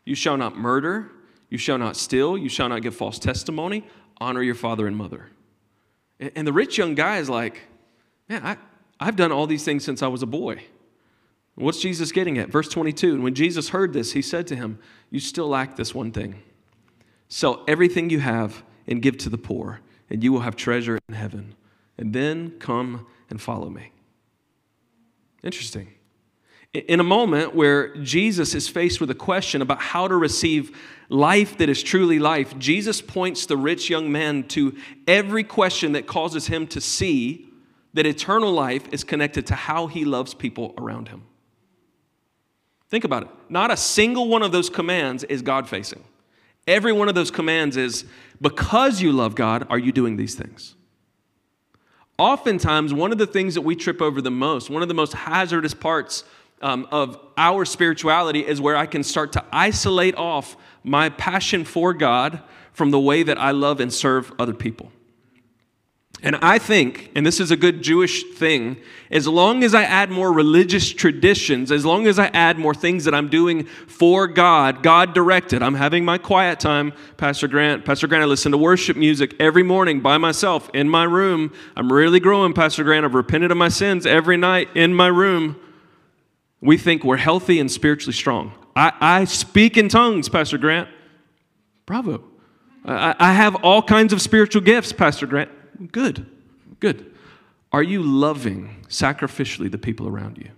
you 0.04 0.14
shall 0.14 0.36
not 0.36 0.56
murder, 0.56 1.10
you 1.50 1.58
shall 1.58 1.76
not 1.76 1.96
steal, 1.96 2.38
you 2.38 2.48
shall 2.48 2.68
not 2.68 2.82
give 2.82 2.96
false 2.96 3.18
testimony, 3.18 3.84
honor 4.18 4.42
your 4.42 4.54
father 4.54 4.86
and 4.86 4.96
mother. 4.96 5.26
And 6.18 6.46
the 6.46 6.52
rich 6.52 6.78
young 6.78 6.94
guy 6.94 7.18
is 7.18 7.28
like, 7.28 7.60
Man, 8.28 8.44
I, 8.44 8.56
I've 9.00 9.16
done 9.16 9.32
all 9.32 9.46
these 9.46 9.64
things 9.64 9.84
since 9.84 10.02
I 10.02 10.08
was 10.08 10.22
a 10.22 10.26
boy. 10.26 10.62
What's 11.54 11.80
Jesus 11.80 12.12
getting 12.12 12.38
at? 12.38 12.50
Verse 12.50 12.68
22 12.68 13.14
And 13.14 13.24
when 13.24 13.34
Jesus 13.34 13.70
heard 13.70 13.92
this, 13.92 14.12
he 14.12 14.22
said 14.22 14.46
to 14.48 14.56
him, 14.56 14.78
You 15.10 15.20
still 15.20 15.48
lack 15.48 15.76
this 15.76 15.94
one 15.94 16.12
thing. 16.12 16.42
Sell 17.28 17.64
everything 17.66 18.10
you 18.10 18.20
have 18.20 18.62
and 18.86 19.02
give 19.02 19.18
to 19.18 19.28
the 19.28 19.38
poor, 19.38 19.80
and 20.10 20.22
you 20.22 20.32
will 20.32 20.40
have 20.40 20.56
treasure 20.56 20.98
in 21.08 21.14
heaven. 21.14 21.54
And 21.96 22.12
then 22.12 22.52
come 22.58 23.06
and 23.28 23.40
follow 23.40 23.68
me. 23.68 23.92
Interesting. 25.42 25.88
In 26.74 27.00
a 27.00 27.04
moment 27.04 27.54
where 27.54 27.96
Jesus 27.96 28.54
is 28.54 28.68
faced 28.68 29.00
with 29.00 29.10
a 29.10 29.14
question 29.14 29.62
about 29.62 29.80
how 29.80 30.06
to 30.06 30.16
receive 30.16 30.76
life 31.08 31.56
that 31.58 31.68
is 31.68 31.82
truly 31.82 32.18
life, 32.18 32.58
Jesus 32.58 33.00
points 33.00 33.46
the 33.46 33.56
rich 33.56 33.88
young 33.88 34.12
man 34.12 34.44
to 34.48 34.76
every 35.06 35.44
question 35.44 35.92
that 35.92 36.06
causes 36.06 36.46
him 36.46 36.66
to 36.68 36.80
see 36.80 37.48
that 37.94 38.06
eternal 38.06 38.52
life 38.52 38.86
is 38.92 39.02
connected 39.02 39.46
to 39.46 39.54
how 39.54 39.86
he 39.86 40.04
loves 40.04 40.34
people 40.34 40.74
around 40.76 41.08
him. 41.08 41.22
Think 42.90 43.04
about 43.04 43.24
it. 43.24 43.28
Not 43.48 43.70
a 43.70 43.76
single 43.76 44.28
one 44.28 44.42
of 44.42 44.52
those 44.52 44.70
commands 44.70 45.24
is 45.24 45.42
God 45.42 45.68
facing. 45.68 46.04
Every 46.68 46.92
one 46.92 47.08
of 47.08 47.14
those 47.14 47.30
commands 47.30 47.78
is 47.78 48.04
because 48.42 49.00
you 49.00 49.10
love 49.10 49.34
God, 49.34 49.66
are 49.70 49.78
you 49.78 49.90
doing 49.90 50.16
these 50.16 50.34
things? 50.34 50.76
Oftentimes, 52.18 52.92
one 52.92 53.10
of 53.10 53.16
the 53.18 53.26
things 53.26 53.54
that 53.54 53.62
we 53.62 53.74
trip 53.74 54.02
over 54.02 54.20
the 54.20 54.30
most, 54.30 54.68
one 54.68 54.82
of 54.82 54.88
the 54.88 54.94
most 54.94 55.14
hazardous 55.14 55.72
parts 55.72 56.24
um, 56.60 56.86
of 56.90 57.18
our 57.36 57.64
spirituality 57.64 58.46
is 58.46 58.60
where 58.60 58.76
I 58.76 58.86
can 58.86 59.02
start 59.02 59.32
to 59.32 59.44
isolate 59.50 60.14
off 60.16 60.56
my 60.84 61.08
passion 61.08 61.64
for 61.64 61.94
God 61.94 62.42
from 62.72 62.90
the 62.90 63.00
way 63.00 63.22
that 63.22 63.38
I 63.38 63.52
love 63.52 63.80
and 63.80 63.92
serve 63.92 64.32
other 64.38 64.54
people. 64.54 64.92
And 66.20 66.36
I 66.36 66.58
think, 66.58 67.12
and 67.14 67.24
this 67.24 67.38
is 67.38 67.52
a 67.52 67.56
good 67.56 67.80
Jewish 67.80 68.24
thing, 68.34 68.76
as 69.10 69.28
long 69.28 69.62
as 69.62 69.72
I 69.72 69.84
add 69.84 70.10
more 70.10 70.32
religious 70.32 70.92
traditions, 70.92 71.70
as 71.70 71.84
long 71.84 72.08
as 72.08 72.18
I 72.18 72.26
add 72.26 72.58
more 72.58 72.74
things 72.74 73.04
that 73.04 73.14
I'm 73.14 73.28
doing 73.28 73.64
for 73.64 74.26
God, 74.26 74.82
God 74.82 75.14
directed, 75.14 75.62
I'm 75.62 75.74
having 75.74 76.04
my 76.04 76.18
quiet 76.18 76.58
time, 76.58 76.92
Pastor 77.16 77.46
Grant. 77.46 77.84
Pastor 77.84 78.08
Grant, 78.08 78.24
I 78.24 78.26
listen 78.26 78.50
to 78.50 78.58
worship 78.58 78.96
music 78.96 79.34
every 79.38 79.62
morning 79.62 80.00
by 80.00 80.18
myself 80.18 80.68
in 80.74 80.88
my 80.88 81.04
room. 81.04 81.52
I'm 81.76 81.92
really 81.92 82.18
growing, 82.18 82.52
Pastor 82.52 82.82
Grant. 82.82 83.04
I've 83.04 83.14
repented 83.14 83.52
of 83.52 83.56
my 83.56 83.68
sins 83.68 84.04
every 84.04 84.36
night 84.36 84.68
in 84.74 84.94
my 84.94 85.06
room 85.06 85.56
we 86.60 86.76
think 86.76 87.04
we're 87.04 87.16
healthy 87.16 87.60
and 87.60 87.70
spiritually 87.70 88.12
strong. 88.12 88.52
I, 88.74 88.92
I 89.00 89.24
speak 89.24 89.76
in 89.76 89.88
tongues, 89.88 90.28
Pastor 90.28 90.58
Grant. 90.58 90.88
Bravo. 91.86 92.24
I, 92.84 93.14
I 93.18 93.32
have 93.32 93.56
all 93.56 93.82
kinds 93.82 94.12
of 94.12 94.20
spiritual 94.20 94.62
gifts, 94.62 94.92
Pastor 94.92 95.26
Grant. 95.26 95.50
Good, 95.92 96.26
good. 96.80 97.14
Are 97.72 97.82
you 97.82 98.02
loving 98.02 98.84
sacrificially 98.88 99.70
the 99.70 99.78
people 99.78 100.08
around 100.08 100.38
you? 100.38 100.50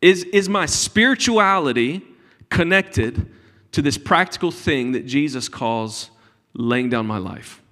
Is, 0.00 0.24
is 0.24 0.48
my 0.48 0.66
spirituality 0.66 2.02
connected 2.50 3.30
to 3.72 3.82
this 3.82 3.98
practical 3.98 4.50
thing 4.50 4.92
that 4.92 5.06
Jesus 5.06 5.48
calls 5.48 6.10
laying 6.54 6.90
down 6.90 7.06
my 7.06 7.18
life? 7.18 7.62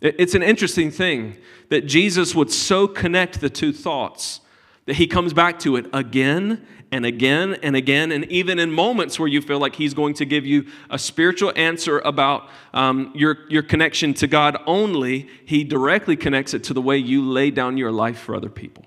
It's 0.00 0.34
an 0.34 0.42
interesting 0.42 0.90
thing 0.90 1.36
that 1.68 1.86
Jesus 1.86 2.34
would 2.34 2.50
so 2.50 2.88
connect 2.88 3.40
the 3.40 3.48
two 3.48 3.72
thoughts 3.72 4.40
that 4.86 4.96
he 4.96 5.06
comes 5.06 5.32
back 5.32 5.58
to 5.60 5.76
it 5.76 5.86
again 5.92 6.66
and 6.90 7.06
again 7.06 7.54
and 7.62 7.74
again, 7.74 8.12
and 8.12 8.24
even 8.26 8.58
in 8.58 8.70
moments 8.70 9.18
where 9.18 9.28
you 9.28 9.40
feel 9.40 9.58
like 9.58 9.74
he's 9.74 9.94
going 9.94 10.14
to 10.14 10.24
give 10.24 10.44
you 10.44 10.66
a 10.90 10.98
spiritual 10.98 11.52
answer 11.56 12.00
about 12.00 12.48
um, 12.74 13.12
your, 13.14 13.38
your 13.48 13.62
connection 13.62 14.12
to 14.14 14.26
God 14.26 14.58
only, 14.66 15.28
he 15.46 15.64
directly 15.64 16.16
connects 16.16 16.52
it 16.52 16.64
to 16.64 16.74
the 16.74 16.82
way 16.82 16.98
you 16.98 17.22
lay 17.22 17.50
down 17.50 17.76
your 17.78 17.92
life 17.92 18.18
for 18.18 18.34
other 18.34 18.50
people. 18.50 18.84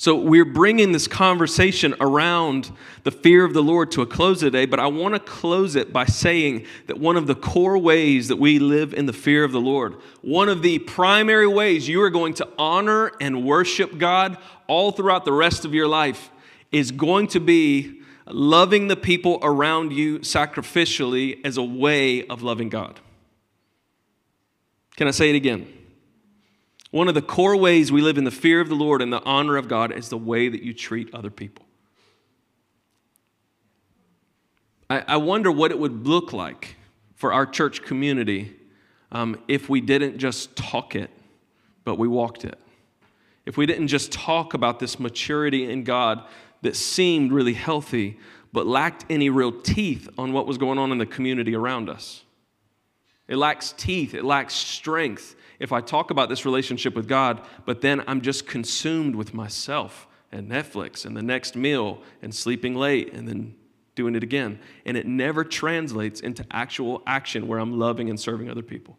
So, 0.00 0.16
we're 0.16 0.46
bringing 0.46 0.92
this 0.92 1.06
conversation 1.06 1.94
around 2.00 2.72
the 3.02 3.10
fear 3.10 3.44
of 3.44 3.52
the 3.52 3.62
Lord 3.62 3.90
to 3.90 4.00
a 4.00 4.06
close 4.06 4.40
today, 4.40 4.64
but 4.64 4.80
I 4.80 4.86
want 4.86 5.12
to 5.12 5.20
close 5.20 5.76
it 5.76 5.92
by 5.92 6.06
saying 6.06 6.64
that 6.86 6.98
one 6.98 7.18
of 7.18 7.26
the 7.26 7.34
core 7.34 7.76
ways 7.76 8.28
that 8.28 8.36
we 8.36 8.58
live 8.58 8.94
in 8.94 9.04
the 9.04 9.12
fear 9.12 9.44
of 9.44 9.52
the 9.52 9.60
Lord, 9.60 9.96
one 10.22 10.48
of 10.48 10.62
the 10.62 10.78
primary 10.78 11.46
ways 11.46 11.86
you 11.86 12.00
are 12.00 12.08
going 12.08 12.32
to 12.32 12.48
honor 12.56 13.12
and 13.20 13.44
worship 13.44 13.98
God 13.98 14.38
all 14.68 14.90
throughout 14.90 15.26
the 15.26 15.34
rest 15.34 15.66
of 15.66 15.74
your 15.74 15.86
life, 15.86 16.30
is 16.72 16.92
going 16.92 17.26
to 17.26 17.38
be 17.38 18.00
loving 18.26 18.88
the 18.88 18.96
people 18.96 19.38
around 19.42 19.92
you 19.92 20.20
sacrificially 20.20 21.44
as 21.44 21.58
a 21.58 21.62
way 21.62 22.26
of 22.26 22.42
loving 22.42 22.70
God. 22.70 22.98
Can 24.96 25.08
I 25.08 25.10
say 25.10 25.28
it 25.28 25.36
again? 25.36 25.79
One 26.90 27.08
of 27.08 27.14
the 27.14 27.22
core 27.22 27.56
ways 27.56 27.92
we 27.92 28.00
live 28.02 28.18
in 28.18 28.24
the 28.24 28.30
fear 28.30 28.60
of 28.60 28.68
the 28.68 28.74
Lord 28.74 29.00
and 29.00 29.12
the 29.12 29.22
honor 29.24 29.56
of 29.56 29.68
God 29.68 29.92
is 29.92 30.08
the 30.08 30.18
way 30.18 30.48
that 30.48 30.62
you 30.62 30.74
treat 30.74 31.14
other 31.14 31.30
people. 31.30 31.64
I, 34.88 35.04
I 35.06 35.16
wonder 35.18 35.52
what 35.52 35.70
it 35.70 35.78
would 35.78 36.06
look 36.06 36.32
like 36.32 36.76
for 37.14 37.32
our 37.32 37.46
church 37.46 37.82
community 37.82 38.56
um, 39.12 39.40
if 39.46 39.68
we 39.68 39.80
didn't 39.80 40.18
just 40.18 40.56
talk 40.56 40.96
it, 40.96 41.10
but 41.84 41.96
we 41.96 42.08
walked 42.08 42.44
it. 42.44 42.58
If 43.46 43.56
we 43.56 43.66
didn't 43.66 43.88
just 43.88 44.12
talk 44.12 44.54
about 44.54 44.80
this 44.80 44.98
maturity 44.98 45.70
in 45.70 45.84
God 45.84 46.24
that 46.62 46.76
seemed 46.76 47.32
really 47.32 47.54
healthy, 47.54 48.18
but 48.52 48.66
lacked 48.66 49.04
any 49.08 49.30
real 49.30 49.52
teeth 49.52 50.08
on 50.18 50.32
what 50.32 50.46
was 50.46 50.58
going 50.58 50.78
on 50.78 50.92
in 50.92 50.98
the 50.98 51.06
community 51.06 51.54
around 51.54 51.88
us. 51.88 52.24
It 53.30 53.36
lacks 53.36 53.72
teeth, 53.72 54.12
it 54.12 54.24
lacks 54.24 54.52
strength, 54.54 55.36
if 55.60 55.72
I 55.72 55.80
talk 55.80 56.10
about 56.10 56.28
this 56.28 56.44
relationship 56.44 56.96
with 56.96 57.06
God, 57.06 57.42
but 57.66 57.82
then 57.82 58.02
I'm 58.08 58.22
just 58.22 58.46
consumed 58.46 59.14
with 59.14 59.34
myself 59.34 60.08
and 60.32 60.50
Netflix 60.50 61.04
and 61.04 61.16
the 61.16 61.22
next 61.22 61.54
meal 61.54 62.00
and 62.22 62.34
sleeping 62.34 62.74
late 62.74 63.12
and 63.12 63.28
then 63.28 63.54
doing 63.94 64.16
it 64.16 64.22
again. 64.22 64.58
And 64.86 64.96
it 64.96 65.06
never 65.06 65.44
translates 65.44 66.20
into 66.20 66.44
actual 66.50 67.02
action 67.06 67.46
where 67.46 67.58
I'm 67.58 67.78
loving 67.78 68.08
and 68.08 68.18
serving 68.18 68.50
other 68.50 68.62
people. 68.62 68.96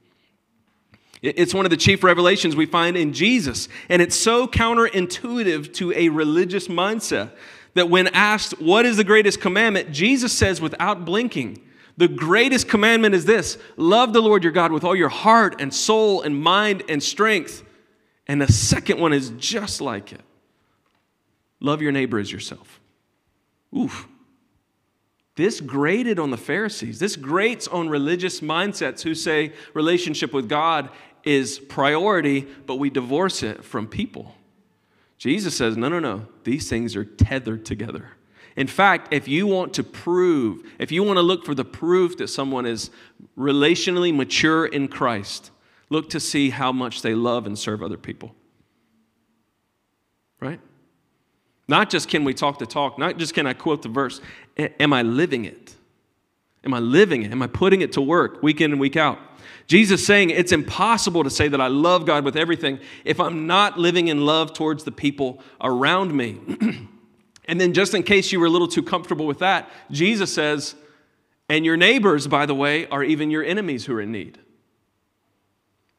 It's 1.23 1.53
one 1.53 1.65
of 1.65 1.71
the 1.71 1.77
chief 1.77 2.03
revelations 2.03 2.55
we 2.55 2.65
find 2.65 2.95
in 2.95 3.13
Jesus. 3.13 3.67
And 3.89 4.01
it's 4.01 4.15
so 4.15 4.47
counterintuitive 4.47 5.73
to 5.75 5.91
a 5.93 6.09
religious 6.09 6.67
mindset 6.67 7.31
that 7.73 7.89
when 7.89 8.07
asked, 8.07 8.59
What 8.61 8.85
is 8.85 8.97
the 8.97 9.03
greatest 9.03 9.39
commandment? 9.39 9.91
Jesus 9.91 10.33
says, 10.33 10.59
without 10.59 11.05
blinking, 11.05 11.61
the 12.01 12.07
greatest 12.07 12.67
commandment 12.67 13.13
is 13.13 13.25
this 13.25 13.59
love 13.77 14.11
the 14.11 14.23
Lord 14.23 14.41
your 14.41 14.51
God 14.51 14.71
with 14.71 14.83
all 14.83 14.95
your 14.95 15.07
heart 15.07 15.61
and 15.61 15.71
soul 15.71 16.23
and 16.23 16.35
mind 16.35 16.81
and 16.89 17.01
strength. 17.01 17.63
And 18.25 18.41
the 18.41 18.51
second 18.51 18.99
one 18.99 19.13
is 19.13 19.29
just 19.37 19.81
like 19.81 20.11
it 20.11 20.21
love 21.59 21.79
your 21.79 21.91
neighbor 21.91 22.17
as 22.17 22.31
yourself. 22.31 22.81
Oof. 23.77 24.07
This 25.35 25.61
grated 25.61 26.17
on 26.17 26.31
the 26.31 26.37
Pharisees. 26.37 26.97
This 26.97 27.15
grates 27.15 27.67
on 27.67 27.87
religious 27.87 28.39
mindsets 28.39 29.03
who 29.03 29.13
say 29.13 29.53
relationship 29.75 30.33
with 30.33 30.49
God 30.49 30.89
is 31.23 31.59
priority, 31.59 32.47
but 32.65 32.77
we 32.77 32.89
divorce 32.89 33.43
it 33.43 33.63
from 33.63 33.85
people. 33.85 34.33
Jesus 35.19 35.55
says, 35.55 35.77
no, 35.77 35.87
no, 35.87 35.99
no. 35.99 36.25
These 36.45 36.67
things 36.67 36.95
are 36.95 37.05
tethered 37.05 37.63
together. 37.63 38.17
In 38.55 38.67
fact, 38.67 39.13
if 39.13 39.27
you 39.27 39.47
want 39.47 39.73
to 39.75 39.83
prove, 39.83 40.63
if 40.77 40.91
you 40.91 41.03
want 41.03 41.17
to 41.17 41.21
look 41.21 41.45
for 41.45 41.55
the 41.55 41.65
proof 41.65 42.17
that 42.17 42.27
someone 42.27 42.65
is 42.65 42.91
relationally 43.37 44.13
mature 44.13 44.65
in 44.65 44.87
Christ, 44.87 45.51
look 45.89 46.09
to 46.09 46.19
see 46.19 46.49
how 46.49 46.71
much 46.71 47.01
they 47.01 47.13
love 47.13 47.45
and 47.45 47.57
serve 47.57 47.81
other 47.81 47.97
people. 47.97 48.35
Right? 50.39 50.59
Not 51.67 51.89
just 51.89 52.09
can 52.09 52.23
we 52.23 52.33
talk 52.33 52.59
the 52.59 52.65
talk, 52.65 52.99
not 52.99 53.17
just 53.17 53.33
can 53.33 53.47
I 53.47 53.53
quote 53.53 53.81
the 53.83 53.89
verse, 53.89 54.19
am 54.57 54.91
I 54.91 55.03
living 55.03 55.45
it? 55.45 55.75
Am 56.63 56.73
I 56.73 56.79
living 56.79 57.23
it? 57.23 57.31
Am 57.31 57.41
I 57.41 57.47
putting 57.47 57.81
it 57.81 57.93
to 57.93 58.01
work 58.01 58.43
week 58.43 58.61
in 58.61 58.71
and 58.71 58.79
week 58.79 58.97
out? 58.97 59.17
Jesus 59.67 60.05
saying 60.05 60.29
it's 60.29 60.51
impossible 60.51 61.23
to 61.23 61.29
say 61.29 61.47
that 61.47 61.61
I 61.61 61.67
love 61.67 62.05
God 62.05 62.25
with 62.25 62.35
everything 62.35 62.79
if 63.05 63.19
I'm 63.19 63.47
not 63.47 63.79
living 63.79 64.09
in 64.09 64.25
love 64.25 64.53
towards 64.53 64.83
the 64.83 64.91
people 64.91 65.41
around 65.61 66.13
me. 66.13 66.39
And 67.45 67.59
then, 67.59 67.73
just 67.73 67.93
in 67.93 68.03
case 68.03 68.31
you 68.31 68.39
were 68.39 68.45
a 68.45 68.49
little 68.49 68.67
too 68.67 68.83
comfortable 68.83 69.25
with 69.25 69.39
that, 69.39 69.69
Jesus 69.89 70.33
says, 70.33 70.75
and 71.49 71.65
your 71.65 71.75
neighbors, 71.75 72.27
by 72.27 72.45
the 72.45 72.55
way, 72.55 72.87
are 72.87 73.03
even 73.03 73.29
your 73.29 73.43
enemies 73.43 73.85
who 73.85 73.93
are 73.95 74.01
in 74.01 74.11
need. 74.11 74.39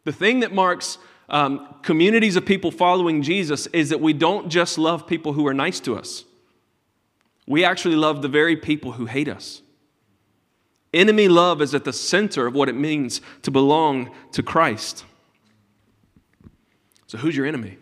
The 0.05 0.13
thing 0.13 0.41
that 0.41 0.55
marks 0.55 0.97
um, 1.29 1.77
communities 1.83 2.37
of 2.37 2.47
people 2.47 2.71
following 2.71 3.23
Jesus 3.23 3.67
is 3.69 3.91
that 3.91 4.01
we 4.01 4.13
don't 4.13 4.49
just 4.49 4.79
love 4.79 5.07
people 5.07 5.35
who 5.35 5.47
are 5.47 5.55
nice 5.55 5.81
to 5.81 5.97
us, 5.97 6.25
we 7.47 7.65
actually 7.65 7.97
love 7.97 8.23
the 8.23 8.29
very 8.29 8.57
people 8.57 8.93
who 8.93 9.07
hate 9.07 9.29
us. 9.29 9.63
Enemy 10.95 11.29
love 11.29 11.63
is 11.63 11.75
at 11.75 11.85
the 11.85 11.93
center 11.93 12.47
of 12.47 12.55
what 12.55 12.69
it 12.69 12.75
means 12.75 13.21
to 13.43 13.51
belong 13.51 14.11
to 14.33 14.43
Christ. 14.43 15.05
So, 17.07 17.19
who's 17.19 17.37
your 17.37 17.47
enemy? 17.47 17.79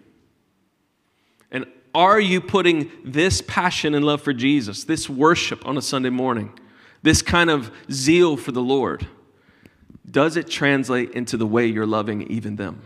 Are 1.94 2.20
you 2.20 2.40
putting 2.40 2.90
this 3.04 3.42
passion 3.42 3.94
and 3.94 4.04
love 4.04 4.22
for 4.22 4.32
Jesus, 4.32 4.84
this 4.84 5.08
worship 5.08 5.66
on 5.66 5.76
a 5.76 5.82
Sunday 5.82 6.10
morning, 6.10 6.52
this 7.02 7.22
kind 7.22 7.50
of 7.50 7.72
zeal 7.90 8.36
for 8.36 8.52
the 8.52 8.62
Lord? 8.62 9.06
Does 10.08 10.36
it 10.36 10.48
translate 10.48 11.12
into 11.12 11.36
the 11.36 11.46
way 11.46 11.66
you're 11.66 11.86
loving 11.86 12.22
even 12.22 12.56
them? 12.56 12.82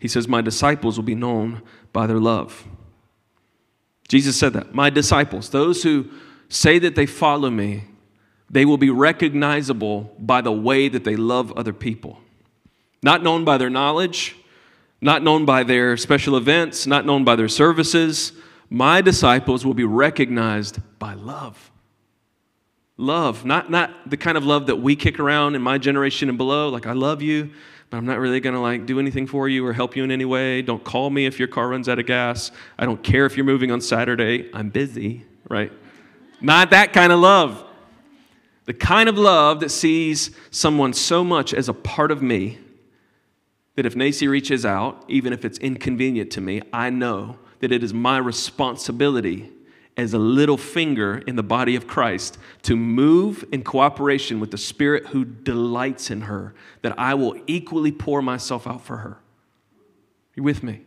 He 0.00 0.08
says, 0.08 0.28
My 0.28 0.40
disciples 0.40 0.96
will 0.96 1.04
be 1.04 1.14
known 1.14 1.62
by 1.92 2.06
their 2.06 2.20
love. 2.20 2.66
Jesus 4.08 4.36
said 4.36 4.52
that. 4.52 4.74
My 4.74 4.90
disciples, 4.90 5.50
those 5.50 5.82
who 5.82 6.08
say 6.48 6.78
that 6.78 6.94
they 6.94 7.06
follow 7.06 7.50
me, 7.50 7.84
they 8.48 8.64
will 8.64 8.76
be 8.76 8.90
recognizable 8.90 10.14
by 10.18 10.40
the 10.40 10.52
way 10.52 10.88
that 10.88 11.04
they 11.04 11.16
love 11.16 11.52
other 11.52 11.72
people. 11.72 12.20
Not 13.02 13.22
known 13.22 13.44
by 13.44 13.58
their 13.58 13.70
knowledge, 13.70 14.36
not 15.00 15.22
known 15.22 15.44
by 15.44 15.62
their 15.62 15.96
special 15.96 16.36
events, 16.36 16.86
not 16.86 17.04
known 17.04 17.24
by 17.24 17.36
their 17.36 17.48
services. 17.48 18.32
My 18.70 19.00
disciples 19.00 19.64
will 19.64 19.74
be 19.74 19.84
recognized 19.84 20.78
by 20.98 21.14
love. 21.14 21.70
Love, 22.96 23.44
not, 23.44 23.70
not 23.70 24.08
the 24.08 24.16
kind 24.16 24.38
of 24.38 24.44
love 24.44 24.66
that 24.66 24.76
we 24.76 24.96
kick 24.96 25.20
around 25.20 25.54
in 25.54 25.60
my 25.60 25.76
generation 25.76 26.30
and 26.30 26.38
below, 26.38 26.70
like 26.70 26.86
I 26.86 26.92
love 26.92 27.20
you, 27.20 27.50
but 27.90 27.98
I'm 27.98 28.06
not 28.06 28.18
really 28.18 28.40
gonna 28.40 28.62
like 28.62 28.86
do 28.86 28.98
anything 28.98 29.26
for 29.26 29.48
you 29.48 29.66
or 29.66 29.74
help 29.74 29.96
you 29.96 30.02
in 30.02 30.10
any 30.10 30.24
way. 30.24 30.62
Don't 30.62 30.82
call 30.82 31.10
me 31.10 31.26
if 31.26 31.38
your 31.38 31.48
car 31.48 31.68
runs 31.68 31.90
out 31.90 31.98
of 31.98 32.06
gas. 32.06 32.50
I 32.78 32.86
don't 32.86 33.02
care 33.02 33.26
if 33.26 33.36
you're 33.36 33.44
moving 33.44 33.70
on 33.70 33.82
Saturday. 33.82 34.48
I'm 34.54 34.70
busy, 34.70 35.24
right? 35.48 35.70
Not 36.40 36.70
that 36.70 36.94
kind 36.94 37.12
of 37.12 37.20
love. 37.20 37.64
The 38.64 38.74
kind 38.74 39.08
of 39.08 39.18
love 39.18 39.60
that 39.60 39.70
sees 39.70 40.30
someone 40.50 40.92
so 40.92 41.22
much 41.22 41.54
as 41.54 41.68
a 41.68 41.74
part 41.74 42.10
of 42.10 42.22
me 42.22 42.58
that 43.76 43.86
if 43.86 43.94
Nacy 43.94 44.28
reaches 44.28 44.66
out, 44.66 45.04
even 45.06 45.32
if 45.32 45.44
it's 45.44 45.58
inconvenient 45.58 46.30
to 46.32 46.40
me, 46.40 46.62
I 46.72 46.90
know 46.90 47.38
that 47.60 47.72
it 47.72 47.82
is 47.84 47.94
my 47.94 48.18
responsibility 48.18 49.52
as 49.96 50.12
a 50.12 50.18
little 50.18 50.58
finger 50.58 51.18
in 51.26 51.36
the 51.36 51.42
body 51.42 51.74
of 51.74 51.86
Christ 51.86 52.36
to 52.62 52.76
move 52.76 53.44
in 53.52 53.62
cooperation 53.62 54.40
with 54.40 54.50
the 54.50 54.58
Spirit 54.58 55.06
who 55.06 55.24
delights 55.24 56.10
in 56.10 56.22
her, 56.22 56.54
that 56.82 56.98
I 56.98 57.14
will 57.14 57.36
equally 57.46 57.92
pour 57.92 58.20
myself 58.20 58.66
out 58.66 58.82
for 58.82 58.98
her. 58.98 59.18
You 60.34 60.42
with 60.42 60.62
me? 60.62 60.82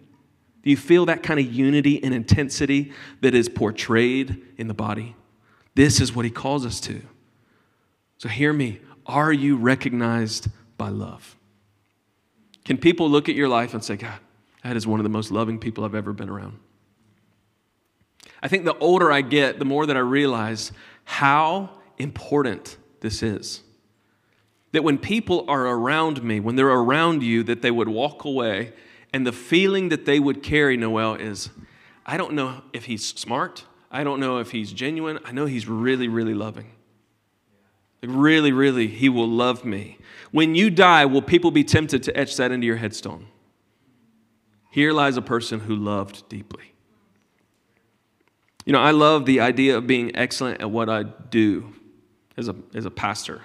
Do 0.61 0.69
you 0.69 0.77
feel 0.77 1.05
that 1.05 1.23
kind 1.23 1.39
of 1.39 1.51
unity 1.51 2.03
and 2.03 2.13
intensity 2.13 2.91
that 3.21 3.33
is 3.33 3.49
portrayed 3.49 4.41
in 4.57 4.67
the 4.67 4.73
body? 4.73 5.15
This 5.73 6.01
is 6.01 6.13
what 6.13 6.25
he 6.25 6.31
calls 6.31 6.65
us 6.65 6.79
to. 6.81 7.01
So 8.17 8.29
hear 8.29 8.53
me. 8.53 8.79
Are 9.05 9.33
you 9.33 9.57
recognized 9.57 10.49
by 10.77 10.89
love? 10.89 11.35
Can 12.65 12.77
people 12.77 13.09
look 13.09 13.29
at 13.29 13.35
your 13.35 13.47
life 13.47 13.73
and 13.73 13.83
say, 13.83 13.95
God, 13.95 14.19
that 14.63 14.75
is 14.75 14.85
one 14.85 14.99
of 14.99 15.03
the 15.03 15.09
most 15.09 15.31
loving 15.31 15.59
people 15.59 15.83
I've 15.83 15.95
ever 15.95 16.13
been 16.13 16.29
around? 16.29 16.59
I 18.41 18.47
think 18.47 18.65
the 18.65 18.77
older 18.77 19.11
I 19.11 19.21
get, 19.21 19.59
the 19.59 19.65
more 19.65 19.85
that 19.85 19.97
I 19.97 20.01
realize 20.01 20.71
how 21.03 21.69
important 21.97 22.77
this 23.01 23.23
is. 23.23 23.61
That 24.71 24.83
when 24.83 24.97
people 24.97 25.45
are 25.47 25.65
around 25.65 26.23
me, 26.23 26.39
when 26.39 26.55
they're 26.55 26.67
around 26.67 27.23
you, 27.23 27.43
that 27.43 27.61
they 27.61 27.71
would 27.71 27.89
walk 27.89 28.23
away, 28.23 28.73
and 29.11 29.25
the 29.25 29.31
feeling 29.31 29.89
that 29.89 30.05
they 30.05 30.19
would 30.19 30.43
carry, 30.43 30.77
Noel, 30.77 31.15
is 31.15 31.49
I 32.05 32.17
don't 32.17 32.33
know 32.33 32.61
if 32.71 32.85
he's 32.85 33.05
smart. 33.05 33.65
I 33.91 34.03
don't 34.03 34.19
know 34.19 34.37
if 34.37 34.51
he's 34.51 34.71
genuine. 34.71 35.19
I 35.25 35.31
know 35.31 35.45
he's 35.45 35.67
really, 35.67 36.07
really 36.07 36.35
loving. 36.35 36.71
Like, 38.01 38.11
really, 38.15 38.51
really, 38.51 38.87
he 38.87 39.09
will 39.09 39.27
love 39.27 39.65
me. 39.65 39.97
When 40.31 40.55
you 40.55 40.69
die, 40.69 41.05
will 41.05 41.21
people 41.21 41.51
be 41.51 41.63
tempted 41.63 42.03
to 42.03 42.17
etch 42.17 42.37
that 42.37 42.51
into 42.51 42.67
your 42.67 42.77
headstone? 42.77 43.27
Here 44.69 44.93
lies 44.93 45.17
a 45.17 45.21
person 45.21 45.61
who 45.61 45.75
loved 45.75 46.27
deeply. 46.29 46.73
You 48.65 48.73
know, 48.73 48.79
I 48.79 48.91
love 48.91 49.25
the 49.25 49.39
idea 49.39 49.77
of 49.77 49.87
being 49.87 50.15
excellent 50.15 50.61
at 50.61 50.69
what 50.69 50.89
I 50.89 51.03
do 51.03 51.73
as 52.37 52.47
a, 52.47 52.55
as 52.75 52.85
a 52.85 52.91
pastor. 52.91 53.41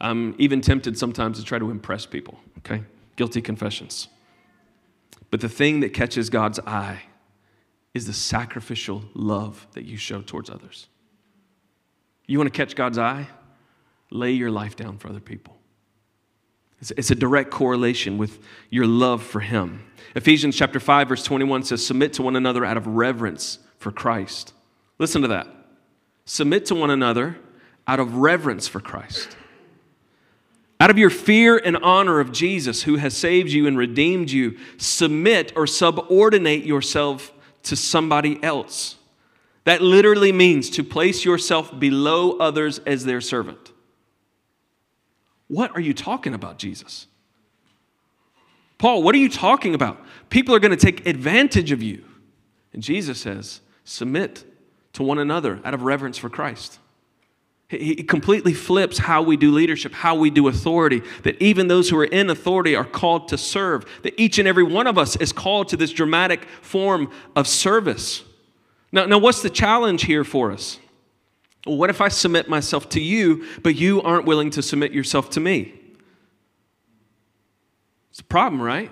I'm 0.00 0.34
even 0.38 0.60
tempted 0.60 0.98
sometimes 0.98 1.38
to 1.38 1.44
try 1.44 1.58
to 1.58 1.70
impress 1.70 2.06
people, 2.06 2.40
okay? 2.58 2.82
Guilty 3.16 3.40
confessions. 3.40 4.08
But 5.30 5.40
the 5.40 5.48
thing 5.48 5.80
that 5.80 5.94
catches 5.94 6.28
God's 6.28 6.58
eye 6.60 7.02
is 7.94 8.06
the 8.06 8.12
sacrificial 8.12 9.04
love 9.14 9.66
that 9.72 9.84
you 9.84 9.96
show 9.96 10.20
towards 10.20 10.50
others. 10.50 10.88
You 12.26 12.38
want 12.38 12.52
to 12.52 12.56
catch 12.56 12.74
God's 12.74 12.98
eye? 12.98 13.28
Lay 14.14 14.30
your 14.30 14.50
life 14.50 14.76
down 14.76 14.96
for 14.96 15.08
other 15.08 15.18
people. 15.18 15.58
It's, 16.80 17.10
a 17.10 17.16
direct 17.16 17.50
correlation 17.50 18.16
with 18.16 18.38
your 18.70 18.86
love 18.86 19.24
for 19.24 19.40
Him. 19.40 19.82
Ephesians 20.14 20.54
chapter 20.54 20.78
5, 20.78 21.08
verse 21.08 21.24
21 21.24 21.64
says, 21.64 21.84
Submit 21.84 22.12
to 22.14 22.22
one 22.22 22.36
another 22.36 22.64
out 22.64 22.76
of 22.76 22.86
reverence 22.86 23.58
for 23.78 23.90
Christ. 23.90 24.52
Listen 25.00 25.22
to 25.22 25.28
that. 25.28 25.48
Submit 26.26 26.66
to 26.66 26.76
one 26.76 26.90
another 26.90 27.38
out 27.88 27.98
of 27.98 28.16
reverence 28.16 28.68
for 28.68 28.78
Christ. 28.78 29.36
Out 30.78 30.90
of 30.90 30.98
your 30.98 31.10
fear 31.10 31.56
and 31.56 31.76
honor 31.78 32.20
of 32.20 32.30
Jesus, 32.30 32.84
who 32.84 32.96
has 32.96 33.16
saved 33.16 33.50
you 33.50 33.66
and 33.66 33.76
redeemed 33.76 34.30
you, 34.30 34.58
submit 34.76 35.52
or 35.56 35.66
subordinate 35.66 36.64
yourself 36.64 37.32
to 37.64 37.74
somebody 37.74 38.40
else. 38.44 38.96
That 39.64 39.80
literally 39.82 40.30
means 40.30 40.70
to 40.70 40.84
place 40.84 41.24
yourself 41.24 41.76
below 41.80 42.38
others 42.38 42.78
as 42.80 43.06
their 43.06 43.20
servant. 43.20 43.63
What 45.54 45.70
are 45.76 45.80
you 45.80 45.94
talking 45.94 46.34
about, 46.34 46.58
Jesus? 46.58 47.06
Paul, 48.76 49.04
what 49.04 49.14
are 49.14 49.18
you 49.18 49.28
talking 49.28 49.72
about? 49.72 50.04
People 50.28 50.52
are 50.52 50.58
going 50.58 50.76
to 50.76 50.76
take 50.76 51.06
advantage 51.06 51.70
of 51.70 51.80
you. 51.80 52.04
And 52.72 52.82
Jesus 52.82 53.20
says, 53.20 53.60
submit 53.84 54.44
to 54.94 55.04
one 55.04 55.20
another 55.20 55.60
out 55.64 55.72
of 55.72 55.82
reverence 55.82 56.18
for 56.18 56.28
Christ. 56.28 56.80
He 57.68 58.02
completely 58.02 58.52
flips 58.52 58.98
how 58.98 59.22
we 59.22 59.36
do 59.36 59.52
leadership, 59.52 59.92
how 59.92 60.16
we 60.16 60.28
do 60.28 60.48
authority, 60.48 61.02
that 61.22 61.40
even 61.40 61.68
those 61.68 61.88
who 61.88 61.98
are 61.98 62.04
in 62.04 62.30
authority 62.30 62.74
are 62.74 62.84
called 62.84 63.28
to 63.28 63.38
serve, 63.38 63.84
that 64.02 64.20
each 64.20 64.40
and 64.40 64.48
every 64.48 64.64
one 64.64 64.88
of 64.88 64.98
us 64.98 65.14
is 65.16 65.32
called 65.32 65.68
to 65.68 65.76
this 65.76 65.92
dramatic 65.92 66.46
form 66.62 67.12
of 67.36 67.46
service. 67.46 68.24
Now, 68.90 69.06
now 69.06 69.18
what's 69.18 69.40
the 69.40 69.50
challenge 69.50 70.02
here 70.02 70.24
for 70.24 70.50
us? 70.50 70.80
What 71.64 71.88
if 71.90 72.00
I 72.00 72.08
submit 72.08 72.48
myself 72.48 72.88
to 72.90 73.00
you, 73.00 73.46
but 73.62 73.74
you 73.74 74.02
aren't 74.02 74.26
willing 74.26 74.50
to 74.50 74.62
submit 74.62 74.92
yourself 74.92 75.30
to 75.30 75.40
me? 75.40 75.74
It's 78.10 78.20
a 78.20 78.24
problem, 78.24 78.60
right? 78.60 78.90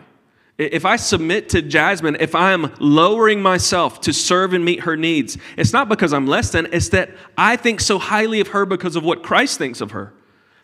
If 0.58 0.84
I 0.84 0.96
submit 0.96 1.50
to 1.50 1.62
Jasmine, 1.62 2.16
if 2.20 2.34
I'm 2.34 2.72
lowering 2.78 3.42
myself 3.42 4.00
to 4.02 4.12
serve 4.12 4.52
and 4.52 4.64
meet 4.64 4.80
her 4.80 4.96
needs, 4.96 5.38
it's 5.56 5.72
not 5.72 5.88
because 5.88 6.12
I'm 6.12 6.26
less 6.26 6.50
than, 6.50 6.68
it's 6.72 6.90
that 6.90 7.10
I 7.36 7.56
think 7.56 7.80
so 7.80 7.98
highly 7.98 8.40
of 8.40 8.48
her 8.48 8.64
because 8.66 8.96
of 8.96 9.04
what 9.04 9.22
Christ 9.22 9.58
thinks 9.58 9.80
of 9.80 9.90
her. 9.92 10.14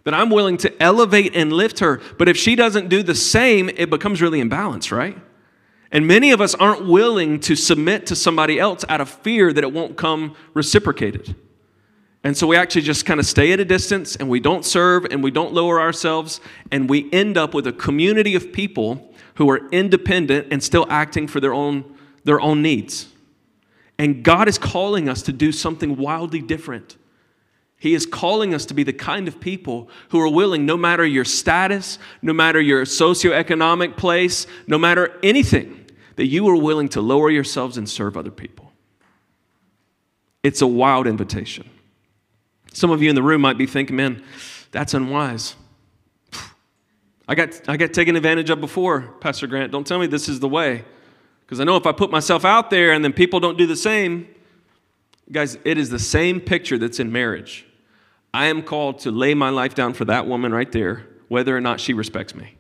That 0.05 0.15
I'm 0.15 0.31
willing 0.31 0.57
to 0.59 0.83
elevate 0.83 1.35
and 1.35 1.53
lift 1.53 1.81
her. 1.81 2.01
But 2.17 2.29
if 2.29 2.37
she 2.37 2.55
doesn't 2.55 2.89
do 2.89 3.03
the 3.03 3.15
same, 3.15 3.69
it 3.69 3.91
becomes 3.91 4.23
really 4.23 4.43
imbalanced, 4.43 4.97
right? 4.97 5.19
And 5.91 6.07
many 6.07 6.31
of 6.31 6.41
us 6.41 6.55
aren't 6.55 6.87
willing 6.87 7.41
to 7.41 7.57
submit 7.57 8.07
to 8.07 8.17
somebody 8.17 8.59
else 8.61 8.85
out 8.89 9.01
of 9.01 9.09
fear 9.09 9.53
that 9.53 9.65
it 9.65 9.73
won't 9.73 9.97
come 9.97 10.35
reciprocated. 10.55 11.35
And 12.25 12.37
so 12.37 12.47
we 12.47 12.57
actually 12.57 12.83
just 12.83 13.07
kind 13.07 13.21
of 13.21 13.27
stay 13.27 13.53
at 13.53 13.61
a 13.61 13.65
distance 13.65 14.17
and 14.17 14.29
we 14.29 14.41
don't 14.41 14.65
serve 14.65 15.07
and 15.11 15.23
we 15.23 15.31
don't 15.31 15.53
lower 15.53 15.81
ourselves 15.81 16.41
and 16.71 16.91
we 16.91 17.11
end 17.13 17.37
up 17.37 17.55
with 17.55 17.67
a 17.67 17.73
community 17.73 18.35
of 18.35 18.53
people 18.53 19.15
who 19.37 19.49
are 19.51 19.69
independent 19.71 20.49
and 20.51 20.63
still 20.63 20.87
acting 20.91 21.29
for 21.29 21.39
their 21.39 21.55
own, 21.55 21.85
their 22.25 22.41
own 22.41 22.61
needs. 22.61 23.09
And 23.99 24.25
God 24.25 24.49
is 24.49 24.59
calling 24.59 25.09
us 25.09 25.23
to 25.23 25.33
do 25.33 25.53
something 25.53 25.97
wildly 25.97 26.41
different. 26.41 26.97
He 27.79 27.95
is 27.95 28.05
calling 28.05 28.53
us 28.53 28.67
to 28.67 28.75
be 28.75 28.83
the 28.83 28.93
kind 28.93 29.29
of 29.29 29.39
people 29.39 29.89
who 30.09 30.21
are 30.21 30.29
willing, 30.29 30.67
no 30.67 30.77
matter 30.77 31.07
your 31.07 31.25
status, 31.25 32.01
no 32.21 32.33
matter 32.33 32.61
your 32.61 32.85
socioeconomic 32.85 33.97
place, 33.97 34.49
no 34.67 34.79
matter 34.79 35.17
anything, 35.23 35.87
that 36.17 36.27
you 36.27 36.49
are 36.49 36.57
willing 36.57 36.89
to 36.91 37.01
lower 37.01 37.31
yourselves 37.31 37.79
and 37.79 37.89
serve 37.89 38.17
other 38.17 38.33
people. 38.33 38.73
It's 40.43 40.61
a 40.61 40.67
wild 40.67 41.07
invitation. 41.07 41.71
Some 42.73 42.91
of 42.91 43.03
you 43.03 43.09
in 43.09 43.15
the 43.15 43.23
room 43.23 43.41
might 43.41 43.59
be 43.59 43.67
thinking, 43.67 43.97
man, 43.97 44.23
that's 44.71 44.95
unwise. 44.95 45.57
I 47.27 47.35
got, 47.35 47.69
I 47.69 47.77
got 47.77 47.93
taken 47.93 48.17
advantage 48.17 48.49
of 48.51 48.61
before, 48.61 49.03
Pastor 49.21 49.47
Grant. 49.47 49.71
Don't 49.71 49.87
tell 49.87 49.99
me 49.99 50.07
this 50.07 50.29
is 50.29 50.41
the 50.41 50.49
way. 50.49 50.85
Because 51.45 51.61
I 51.61 51.65
know 51.65 51.77
if 51.77 51.87
I 51.87 51.93
put 51.93 52.11
myself 52.11 52.45
out 52.45 52.71
there 52.71 52.93
and 52.93 53.05
then 53.05 53.13
people 53.13 53.41
don't 53.41 53.59
do 53.59 53.67
the 53.67 53.77
same, 53.77 54.29
guys, 55.31 55.59
it 55.65 55.79
is 55.79 55.91
the 55.91 55.99
same 55.99 56.41
picture 56.41 56.79
that's 56.79 57.01
in 57.01 57.13
marriage. 57.13 57.67
I 58.33 58.47
am 58.47 58.63
called 58.63 59.01
to 59.01 59.11
lay 59.11 59.35
my 59.35 59.51
life 59.51 59.75
down 59.75 59.95
for 59.95 60.05
that 60.07 60.27
woman 60.27 60.53
right 60.53 60.71
there, 60.71 61.07
whether 61.29 61.57
or 61.57 61.61
not 61.61 61.81
she 61.81 61.95
respects 61.95 62.35
me. 62.35 62.55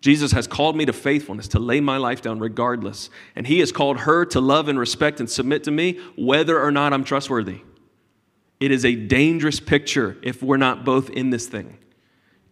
Jesus 0.00 0.32
has 0.32 0.46
called 0.46 0.76
me 0.76 0.84
to 0.84 0.92
faithfulness, 0.92 1.48
to 1.48 1.58
lay 1.58 1.80
my 1.80 1.96
life 1.96 2.22
down 2.22 2.38
regardless. 2.38 3.10
And 3.34 3.46
He 3.46 3.58
has 3.60 3.72
called 3.72 4.00
her 4.00 4.24
to 4.26 4.40
love 4.40 4.68
and 4.68 4.78
respect 4.78 5.18
and 5.18 5.28
submit 5.28 5.64
to 5.64 5.70
me, 5.70 5.98
whether 6.16 6.60
or 6.62 6.70
not 6.70 6.92
I'm 6.92 7.04
trustworthy. 7.04 7.62
It 8.60 8.70
is 8.70 8.84
a 8.84 8.94
dangerous 8.94 9.60
picture 9.60 10.16
if 10.22 10.42
we're 10.42 10.56
not 10.56 10.84
both 10.84 11.10
in 11.10 11.30
this 11.30 11.46
thing. 11.46 11.78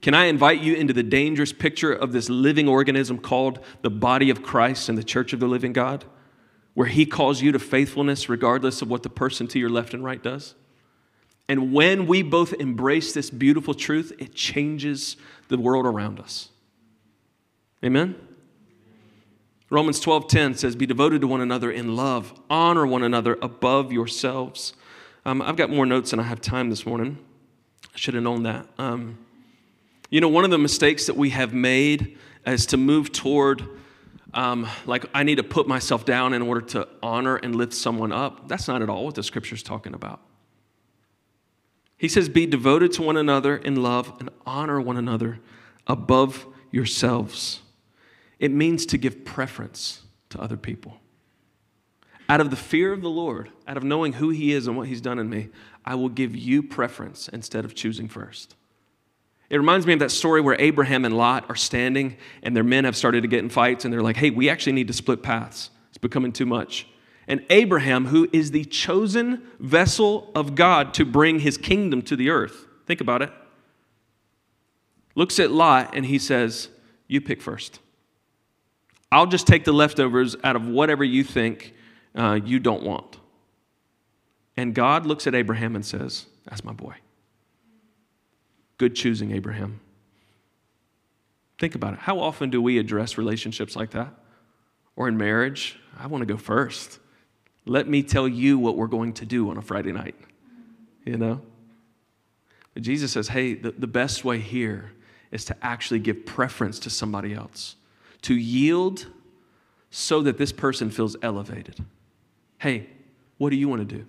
Can 0.02 0.14
I 0.14 0.26
invite 0.26 0.60
you 0.60 0.74
into 0.74 0.92
the 0.92 1.02
dangerous 1.02 1.52
picture 1.52 1.92
of 1.92 2.12
this 2.12 2.28
living 2.28 2.68
organism 2.68 3.18
called 3.18 3.58
the 3.82 3.90
body 3.90 4.30
of 4.30 4.42
Christ 4.42 4.88
and 4.88 4.96
the 4.96 5.02
church 5.02 5.32
of 5.32 5.40
the 5.40 5.48
living 5.48 5.72
God, 5.72 6.04
where 6.74 6.86
He 6.86 7.06
calls 7.06 7.42
you 7.42 7.50
to 7.52 7.58
faithfulness 7.58 8.28
regardless 8.28 8.82
of 8.82 8.90
what 8.90 9.02
the 9.02 9.10
person 9.10 9.48
to 9.48 9.58
your 9.58 9.70
left 9.70 9.94
and 9.94 10.04
right 10.04 10.22
does? 10.22 10.54
And 11.48 11.72
when 11.72 12.06
we 12.06 12.22
both 12.22 12.52
embrace 12.52 13.12
this 13.12 13.30
beautiful 13.30 13.74
truth, 13.74 14.12
it 14.18 14.34
changes 14.34 15.16
the 15.48 15.58
world 15.58 15.86
around 15.86 16.20
us. 16.20 16.50
Amen? 17.84 18.16
Romans 19.70 19.98
12:10 20.00 20.54
says, 20.54 20.76
"Be 20.76 20.86
devoted 20.86 21.20
to 21.20 21.26
one 21.26 21.40
another 21.40 21.70
in 21.70 21.96
love, 21.96 22.32
honor 22.48 22.86
one 22.86 23.02
another 23.02 23.38
above 23.42 23.92
yourselves." 23.92 24.74
Um, 25.26 25.42
I've 25.42 25.56
got 25.56 25.70
more 25.70 25.84
notes 25.84 26.12
than 26.12 26.20
I 26.20 26.22
have 26.22 26.40
time 26.40 26.70
this 26.70 26.86
morning. 26.86 27.18
I 27.92 27.98
should 27.98 28.14
have 28.14 28.22
known 28.22 28.44
that. 28.44 28.64
Um, 28.78 29.18
you 30.08 30.20
know, 30.20 30.28
one 30.28 30.44
of 30.44 30.52
the 30.52 30.58
mistakes 30.58 31.06
that 31.06 31.16
we 31.16 31.30
have 31.30 31.52
made 31.52 32.16
is 32.46 32.64
to 32.66 32.76
move 32.76 33.10
toward, 33.10 33.68
um, 34.34 34.68
like, 34.86 35.04
I 35.12 35.24
need 35.24 35.38
to 35.38 35.42
put 35.42 35.66
myself 35.66 36.04
down 36.04 36.32
in 36.32 36.42
order 36.42 36.60
to 36.60 36.86
honor 37.02 37.34
and 37.34 37.56
lift 37.56 37.74
someone 37.74 38.12
up. 38.12 38.46
That's 38.46 38.68
not 38.68 38.82
at 38.82 38.88
all 38.88 39.04
what 39.04 39.16
the 39.16 39.24
scripture's 39.24 39.64
talking 39.64 39.94
about. 39.94 40.20
He 41.96 42.06
says, 42.06 42.28
Be 42.28 42.46
devoted 42.46 42.92
to 42.92 43.02
one 43.02 43.16
another 43.16 43.56
in 43.56 43.82
love 43.82 44.12
and 44.20 44.30
honor 44.46 44.80
one 44.80 44.96
another 44.96 45.40
above 45.88 46.46
yourselves. 46.70 47.62
It 48.38 48.52
means 48.52 48.86
to 48.86 48.96
give 48.96 49.24
preference 49.24 50.02
to 50.30 50.40
other 50.40 50.56
people. 50.56 51.00
Out 52.28 52.40
of 52.40 52.50
the 52.50 52.56
fear 52.56 52.92
of 52.92 53.02
the 53.02 53.10
Lord, 53.10 53.50
out 53.68 53.76
of 53.76 53.84
knowing 53.84 54.14
who 54.14 54.30
He 54.30 54.52
is 54.52 54.66
and 54.66 54.76
what 54.76 54.88
He's 54.88 55.00
done 55.00 55.18
in 55.18 55.30
me, 55.30 55.48
I 55.84 55.94
will 55.94 56.08
give 56.08 56.34
you 56.34 56.62
preference 56.62 57.28
instead 57.28 57.64
of 57.64 57.74
choosing 57.74 58.08
first. 58.08 58.56
It 59.48 59.56
reminds 59.58 59.86
me 59.86 59.92
of 59.92 60.00
that 60.00 60.10
story 60.10 60.40
where 60.40 60.56
Abraham 60.58 61.04
and 61.04 61.16
Lot 61.16 61.48
are 61.48 61.54
standing 61.54 62.16
and 62.42 62.56
their 62.56 62.64
men 62.64 62.84
have 62.84 62.96
started 62.96 63.20
to 63.22 63.28
get 63.28 63.44
in 63.44 63.48
fights 63.48 63.84
and 63.84 63.94
they're 63.94 64.02
like, 64.02 64.16
hey, 64.16 64.30
we 64.30 64.48
actually 64.48 64.72
need 64.72 64.88
to 64.88 64.92
split 64.92 65.22
paths. 65.22 65.70
It's 65.90 65.98
becoming 65.98 66.32
too 66.32 66.46
much. 66.46 66.88
And 67.28 67.44
Abraham, 67.50 68.06
who 68.06 68.28
is 68.32 68.50
the 68.50 68.64
chosen 68.64 69.42
vessel 69.60 70.30
of 70.34 70.54
God 70.54 70.94
to 70.94 71.04
bring 71.04 71.40
his 71.40 71.56
kingdom 71.56 72.02
to 72.02 72.16
the 72.16 72.30
earth, 72.30 72.66
think 72.86 73.00
about 73.00 73.22
it, 73.22 73.32
looks 75.14 75.38
at 75.38 75.50
Lot 75.50 75.94
and 75.94 76.06
he 76.06 76.18
says, 76.18 76.68
You 77.06 77.20
pick 77.20 77.40
first. 77.40 77.80
I'll 79.12 79.26
just 79.26 79.46
take 79.46 79.64
the 79.64 79.72
leftovers 79.72 80.34
out 80.42 80.56
of 80.56 80.66
whatever 80.66 81.04
you 81.04 81.22
think 81.22 81.72
uh, 82.16 82.40
you 82.44 82.58
don't 82.58 82.82
want. 82.82 83.18
And 84.56 84.74
God 84.74 85.06
looks 85.06 85.26
at 85.26 85.34
Abraham 85.34 85.76
and 85.76 85.84
says, 85.84 86.26
That's 86.46 86.64
my 86.64 86.72
boy. 86.72 86.94
Good 88.78 88.94
choosing, 88.94 89.32
Abraham. 89.32 89.80
Think 91.58 91.74
about 91.74 91.94
it. 91.94 92.00
How 92.00 92.18
often 92.20 92.50
do 92.50 92.60
we 92.60 92.78
address 92.78 93.16
relationships 93.16 93.76
like 93.76 93.90
that? 93.90 94.12
Or 94.94 95.08
in 95.08 95.16
marriage? 95.16 95.78
I 95.98 96.06
want 96.06 96.22
to 96.22 96.26
go 96.26 96.36
first. 96.36 96.98
Let 97.64 97.88
me 97.88 98.02
tell 98.02 98.28
you 98.28 98.58
what 98.58 98.76
we're 98.76 98.86
going 98.86 99.14
to 99.14 99.26
do 99.26 99.50
on 99.50 99.56
a 99.56 99.62
Friday 99.62 99.92
night. 99.92 100.14
You 101.04 101.16
know? 101.16 101.40
But 102.74 102.82
Jesus 102.82 103.12
says, 103.12 103.28
hey, 103.28 103.54
the, 103.54 103.70
the 103.72 103.86
best 103.86 104.24
way 104.24 104.38
here 104.38 104.92
is 105.30 105.44
to 105.46 105.56
actually 105.62 106.00
give 106.00 106.26
preference 106.26 106.78
to 106.80 106.90
somebody 106.90 107.32
else, 107.32 107.76
to 108.22 108.34
yield 108.34 109.06
so 109.90 110.20
that 110.22 110.36
this 110.36 110.52
person 110.52 110.90
feels 110.90 111.16
elevated. 111.22 111.84
Hey, 112.58 112.88
what 113.38 113.50
do 113.50 113.56
you 113.56 113.68
want 113.68 113.88
to 113.88 113.96
do? 113.96 114.06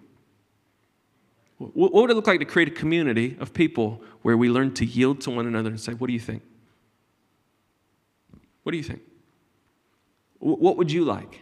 What 1.57 1.93
would 1.93 2.12
it 2.12 2.13
look 2.13 2.27
like 2.27 2.39
to 2.39 2.45
create 2.45 2.67
a 2.67 2.71
community 2.71 3.36
of 3.39 3.53
people 3.53 4.01
where 4.21 4.38
we 4.38 4.49
learn 4.49 4.73
to 4.75 4.86
yield 4.86 5.21
to 5.21 5.31
one 5.31 5.47
another 5.47 5.69
and 5.69 5.79
say, 5.79 5.93
What 5.93 6.07
do 6.07 6.13
you 6.13 6.19
think? 6.19 6.43
What 8.63 8.71
do 8.71 8.77
you 8.77 8.83
think? 8.83 9.01
What 10.39 10.77
would 10.77 10.91
you 10.91 11.03
like? 11.03 11.41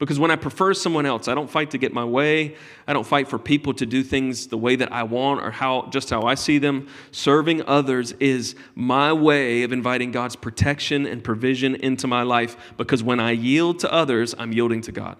Because 0.00 0.18
when 0.18 0.30
I 0.30 0.36
prefer 0.36 0.72
someone 0.72 1.04
else, 1.04 1.28
I 1.28 1.34
don't 1.34 1.50
fight 1.50 1.72
to 1.72 1.78
get 1.78 1.92
my 1.92 2.06
way. 2.06 2.56
I 2.88 2.94
don't 2.94 3.06
fight 3.06 3.28
for 3.28 3.38
people 3.38 3.74
to 3.74 3.84
do 3.84 4.02
things 4.02 4.46
the 4.46 4.56
way 4.56 4.74
that 4.76 4.90
I 4.90 5.02
want 5.02 5.42
or 5.42 5.50
how 5.50 5.88
just 5.90 6.08
how 6.08 6.22
I 6.22 6.34
see 6.34 6.56
them. 6.56 6.88
Serving 7.12 7.62
others 7.66 8.12
is 8.12 8.56
my 8.74 9.12
way 9.12 9.62
of 9.62 9.72
inviting 9.72 10.10
God's 10.10 10.36
protection 10.36 11.04
and 11.04 11.22
provision 11.22 11.74
into 11.76 12.06
my 12.06 12.22
life 12.22 12.56
because 12.78 13.02
when 13.02 13.20
I 13.20 13.32
yield 13.32 13.80
to 13.80 13.92
others, 13.92 14.34
I'm 14.38 14.52
yielding 14.52 14.80
to 14.82 14.92
God. 14.92 15.18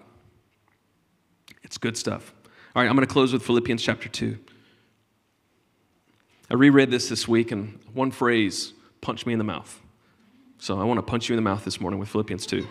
It's 1.71 1.77
good 1.77 1.95
stuff. 1.95 2.33
All 2.75 2.83
right, 2.83 2.89
I'm 2.89 2.97
going 2.97 3.07
to 3.07 3.13
close 3.13 3.31
with 3.31 3.43
Philippians 3.43 3.81
chapter 3.81 4.09
2. 4.09 4.37
I 6.49 6.55
reread 6.55 6.91
this 6.91 7.07
this 7.07 7.29
week, 7.29 7.53
and 7.53 7.79
one 7.93 8.11
phrase 8.11 8.73
punched 8.99 9.25
me 9.25 9.31
in 9.31 9.39
the 9.39 9.45
mouth. 9.45 9.79
So 10.59 10.77
I 10.77 10.83
want 10.83 10.97
to 10.97 11.01
punch 11.01 11.29
you 11.29 11.33
in 11.33 11.37
the 11.37 11.49
mouth 11.49 11.63
this 11.63 11.79
morning 11.79 11.97
with 11.97 12.09
Philippians 12.09 12.45
2. 12.45 12.67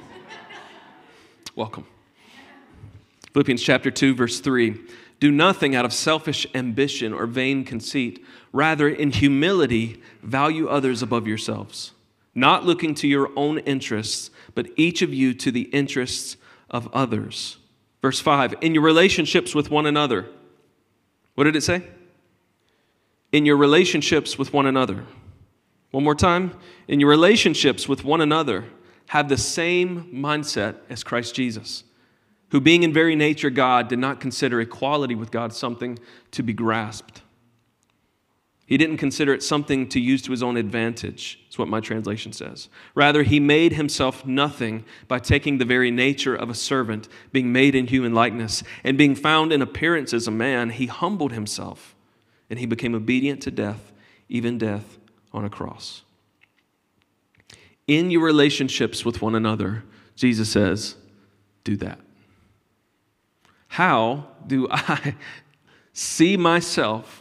Welcome. 1.57 1.87
Philippians 3.33 3.63
chapter 3.63 3.91
2, 3.91 4.15
verse 4.15 4.39
3. 4.39 4.79
Do 5.19 5.31
nothing 5.31 5.75
out 5.75 5.87
of 5.87 5.95
selfish 5.95 6.47
ambition 6.55 7.15
or 7.15 7.25
vain 7.25 7.65
conceit. 7.65 8.23
Rather, 8.53 8.87
in 8.87 9.13
humility, 9.13 10.03
value 10.23 10.69
others 10.69 11.01
above 11.01 11.27
yourselves, 11.27 11.93
not 12.35 12.67
looking 12.67 12.95
to 12.97 13.09
your 13.09 13.31
own 13.35 13.61
interests, 13.61 14.31
but 14.55 14.67
each 14.77 15.01
of 15.01 15.15
you 15.15 15.33
to 15.33 15.51
the 15.51 15.71
interests 15.73 16.37
of 16.69 16.87
others. 16.93 17.57
Verse 18.03 18.21
5 18.21 18.57
In 18.61 18.75
your 18.75 18.83
relationships 18.83 19.55
with 19.55 19.71
one 19.71 19.87
another. 19.87 20.27
What 21.35 21.45
did 21.45 21.57
it 21.57 21.63
say? 21.63 21.83
In 23.33 23.47
your 23.47 23.57
relationships 23.57 24.39
with 24.39 24.53
one 24.53 24.67
another. 24.67 25.07
One 25.91 26.05
more 26.05 26.15
time. 26.15 26.53
In 26.89 27.01
your 27.01 27.09
relationships 27.09 27.89
with 27.89 28.05
one 28.05 28.21
another, 28.21 28.65
have 29.09 29.29
the 29.29 29.37
same 29.37 30.11
mindset 30.13 30.77
as 30.89 31.03
Christ 31.03 31.35
Jesus, 31.35 31.85
who, 32.51 32.61
being 32.61 32.83
in 32.83 32.93
very 32.93 33.17
nature 33.17 33.51
God, 33.51 33.89
did 33.89 33.99
not 33.99 34.21
consider 34.21 34.61
equality 34.61 35.15
with 35.15 35.31
God 35.31 35.53
something 35.53 35.99
to 36.33 36.43
be 36.43 36.53
grasped 36.53 37.23
he 38.71 38.77
didn't 38.77 38.99
consider 38.99 39.35
it 39.35 39.43
something 39.43 39.89
to 39.89 39.99
use 39.99 40.23
to 40.23 40.31
his 40.31 40.45
own 40.45 40.57
advantage, 40.57 41.41
is 41.51 41.59
what 41.59 41.67
my 41.67 41.81
translation 41.81 42.33
says. 42.33 42.69
Rather, 42.95 43.25
he 43.25 43.41
made 43.41 43.73
himself 43.73 44.25
nothing 44.25 44.85
by 45.09 45.19
taking 45.19 45.59
the 45.59 45.65
very 45.65 45.91
nature 45.91 46.37
of 46.37 46.49
a 46.49 46.55
servant, 46.55 47.09
being 47.33 47.53
made 47.53 47.75
in 47.75 47.89
human 47.89 48.15
likeness, 48.15 48.63
and 48.85 48.97
being 48.97 49.17
found 49.17 49.53
in 49.53 49.61
appearance 49.61 50.15
as 50.15 50.29
a 50.29 50.31
man, 50.31 50.71
he 50.71 50.87
humbled 50.87 51.33
himself, 51.33 51.97
and 52.49 52.61
he 52.61 52.67
became 52.67 52.95
obedient 52.95 53.43
to 53.43 53.51
death, 53.51 53.91
even 54.29 54.57
death 54.57 54.99
on 55.33 55.45
a 55.45 55.51
cross. 55.51 56.03
In 57.89 58.13
your 58.13 58.23
relationships 58.23 59.05
with 59.05 59.21
one 59.21 59.35
another, 59.35 59.83
Jesus 60.15 60.49
says, 60.49 60.95
do 61.65 61.77
that. 61.79 61.99
How 63.67 64.29
do 64.47 64.69
I 64.71 65.17
see 65.93 66.37
myself? 66.37 67.20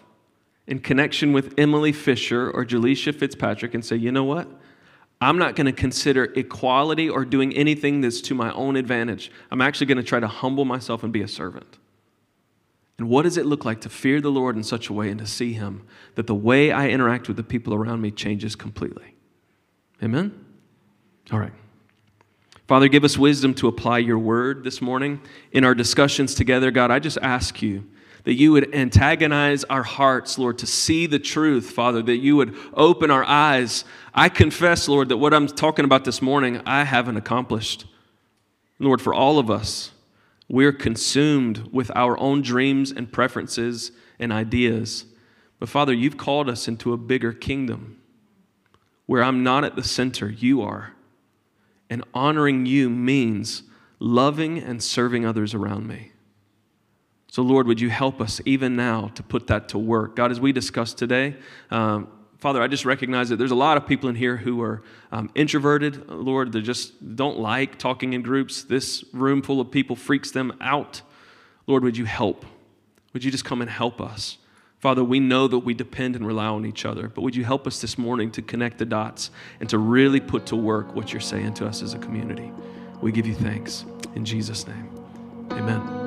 In 0.70 0.80
connection 0.80 1.34
with 1.34 1.56
Emily 1.58 1.92
Fisher 1.92 2.50
or 2.52 2.64
Jaleisha 2.64 3.14
Fitzpatrick 3.14 3.74
and 3.74 3.84
say, 3.84 3.96
you 3.96 4.12
know 4.12 4.24
what? 4.24 4.48
I'm 5.20 5.40
not 5.40 5.56
going 5.56 5.66
to 5.66 5.74
consider 5.74 6.26
equality 6.36 7.10
or 7.10 7.26
doing 7.26 7.54
anything 7.56 8.02
that's 8.02 8.22
to 8.22 8.36
my 8.36 8.54
own 8.54 8.76
advantage. 8.76 9.32
I'm 9.50 9.62
actually 9.62 9.88
going 9.88 9.98
to 9.98 10.04
try 10.04 10.20
to 10.20 10.28
humble 10.28 10.66
myself 10.66 11.04
and 11.04 11.12
be 11.12 11.24
a 11.24 11.28
servant. 11.28 11.80
And 13.00 13.10
what 13.10 13.24
does 13.24 13.36
it 13.36 13.48
look 13.48 13.66
like 13.66 13.82
to 13.82 13.90
fear 13.90 14.22
the 14.22 14.30
Lord 14.30 14.56
in 14.56 14.64
such 14.64 14.90
a 14.90 14.94
way 14.94 15.10
and 15.10 15.20
to 15.20 15.26
see 15.26 15.54
Him 15.54 15.88
that 16.14 16.28
the 16.28 16.36
way 16.36 16.72
I 16.72 16.90
interact 16.90 17.28
with 17.28 17.38
the 17.38 17.44
people 17.44 17.74
around 17.74 18.02
me 18.02 18.12
changes 18.12 18.56
completely? 18.56 19.16
Amen? 20.04 20.46
All 21.32 21.40
right. 21.40 21.54
Father, 22.68 22.88
give 22.88 23.04
us 23.04 23.18
wisdom 23.18 23.56
to 23.56 23.68
apply 23.68 23.98
your 23.98 24.20
word 24.20 24.64
this 24.64 24.82
morning 24.82 25.20
in 25.52 25.64
our 25.64 25.74
discussions 25.74 26.36
together. 26.36 26.70
God, 26.70 26.92
I 26.92 27.00
just 27.00 27.18
ask 27.24 27.64
you 27.64 27.86
that 28.30 28.36
you 28.36 28.52
would 28.52 28.76
antagonize 28.76 29.64
our 29.64 29.82
hearts, 29.82 30.38
Lord, 30.38 30.60
to 30.60 30.68
see 30.68 31.08
the 31.08 31.18
truth, 31.18 31.72
Father, 31.72 32.04
that 32.04 32.18
you 32.18 32.36
would 32.36 32.56
open 32.76 33.10
our 33.10 33.24
eyes. 33.24 33.86
I 34.14 34.30
confess, 34.30 34.88
Lord, 34.88 35.10
that 35.10 35.18
what 35.18 35.34
I'm 35.34 35.48
talking 35.48 35.84
about 35.84 36.06
this 36.06 36.22
morning, 36.22 36.62
I 36.64 36.84
haven't 36.84 37.18
accomplished. 37.18 37.86
Lord, 38.78 39.02
for 39.02 39.16
all 39.16 39.40
of 39.40 39.50
us, 39.50 39.90
we're 40.48 40.72
consumed 40.72 41.70
with 41.74 41.90
our 41.96 42.20
own 42.20 42.44
dreams 42.44 42.92
and 42.92 43.12
preferences 43.12 43.94
and 44.20 44.32
ideas. 44.32 45.06
But 45.58 45.70
Father, 45.70 45.92
you've 45.92 46.18
called 46.18 46.52
us 46.52 46.68
into 46.68 46.94
a 46.94 46.98
bigger 46.98 47.34
kingdom 47.34 48.00
where 49.08 49.24
I'm 49.24 49.42
not 49.42 49.64
at 49.64 49.76
the 49.76 49.84
center, 49.84 50.30
you 50.30 50.62
are. 50.62 50.94
And 51.90 52.04
honoring 52.14 52.68
you 52.68 52.92
means 52.92 53.64
loving 53.98 54.60
and 54.60 54.84
serving 54.84 55.26
others 55.26 55.56
around 55.56 55.88
me. 55.88 56.12
So, 57.32 57.44
Lord, 57.44 57.68
would 57.68 57.80
you 57.80 57.90
help 57.90 58.22
us 58.22 58.42
even 58.46 58.76
now 58.76 59.10
to 59.16 59.24
put 59.24 59.48
that 59.48 59.70
to 59.70 59.78
work? 59.78 60.16
God, 60.16 60.32
as 60.32 60.40
we 60.40 60.52
discussed 60.52 60.98
today, 60.98 61.36
um, 61.70 62.08
Father, 62.40 62.62
I 62.62 62.68
just 62.68 62.86
recognize 62.86 63.30
that 63.30 63.36
there's 63.36 63.52
a 63.52 63.56
lot 63.56 63.78
of 63.78 63.86
people 63.86 64.10
in 64.10 64.16
here 64.16 64.38
who 64.38 64.62
are 64.62 64.82
um, 65.12 65.30
introverted. 65.36 66.10
Lord, 66.10 66.54
they 66.54 66.62
just 66.62 67.16
don't 67.16 67.38
like 67.38 67.78
talking 67.78 68.14
in 68.14 68.22
groups. 68.22 68.64
This 68.64 69.04
room 69.14 69.42
full 69.42 69.60
of 69.60 69.70
people 69.70 69.96
freaks 69.96 70.32
them 70.32 70.54
out. 70.62 71.02
Lord, 71.68 71.84
would 71.84 71.98
you 71.98 72.06
help? 72.06 72.46
Would 73.14 73.24
you 73.24 73.30
just 73.30 73.46
come 73.46 73.62
and 73.62 73.70
help 73.70 74.02
us? 74.02 74.38
Father, 74.80 75.04
we 75.04 75.20
know 75.20 75.50
that 75.50 75.60
we 75.60 75.74
depend 75.74 76.16
and 76.16 76.26
rely 76.26 76.46
on 76.46 76.66
each 76.66 76.86
other, 76.86 77.10
but 77.10 77.22
would 77.22 77.36
you 77.36 77.44
help 77.44 77.68
us 77.68 77.82
this 77.82 77.98
morning 77.98 78.32
to 78.32 78.42
connect 78.42 78.78
the 78.78 78.86
dots 78.86 79.30
and 79.60 79.70
to 79.70 79.78
really 79.78 80.22
put 80.22 80.46
to 80.48 80.56
work 80.56 80.96
what 80.96 81.12
you're 81.12 81.20
saying 81.20 81.54
to 81.56 81.68
us 81.68 81.84
as 81.84 81.94
a 81.94 82.00
community? 82.00 82.54
We 83.02 83.12
give 83.12 83.28
you 83.28 83.36
thanks. 83.36 83.84
In 84.16 84.24
Jesus' 84.24 84.66
name, 84.66 84.90
amen. 85.52 85.99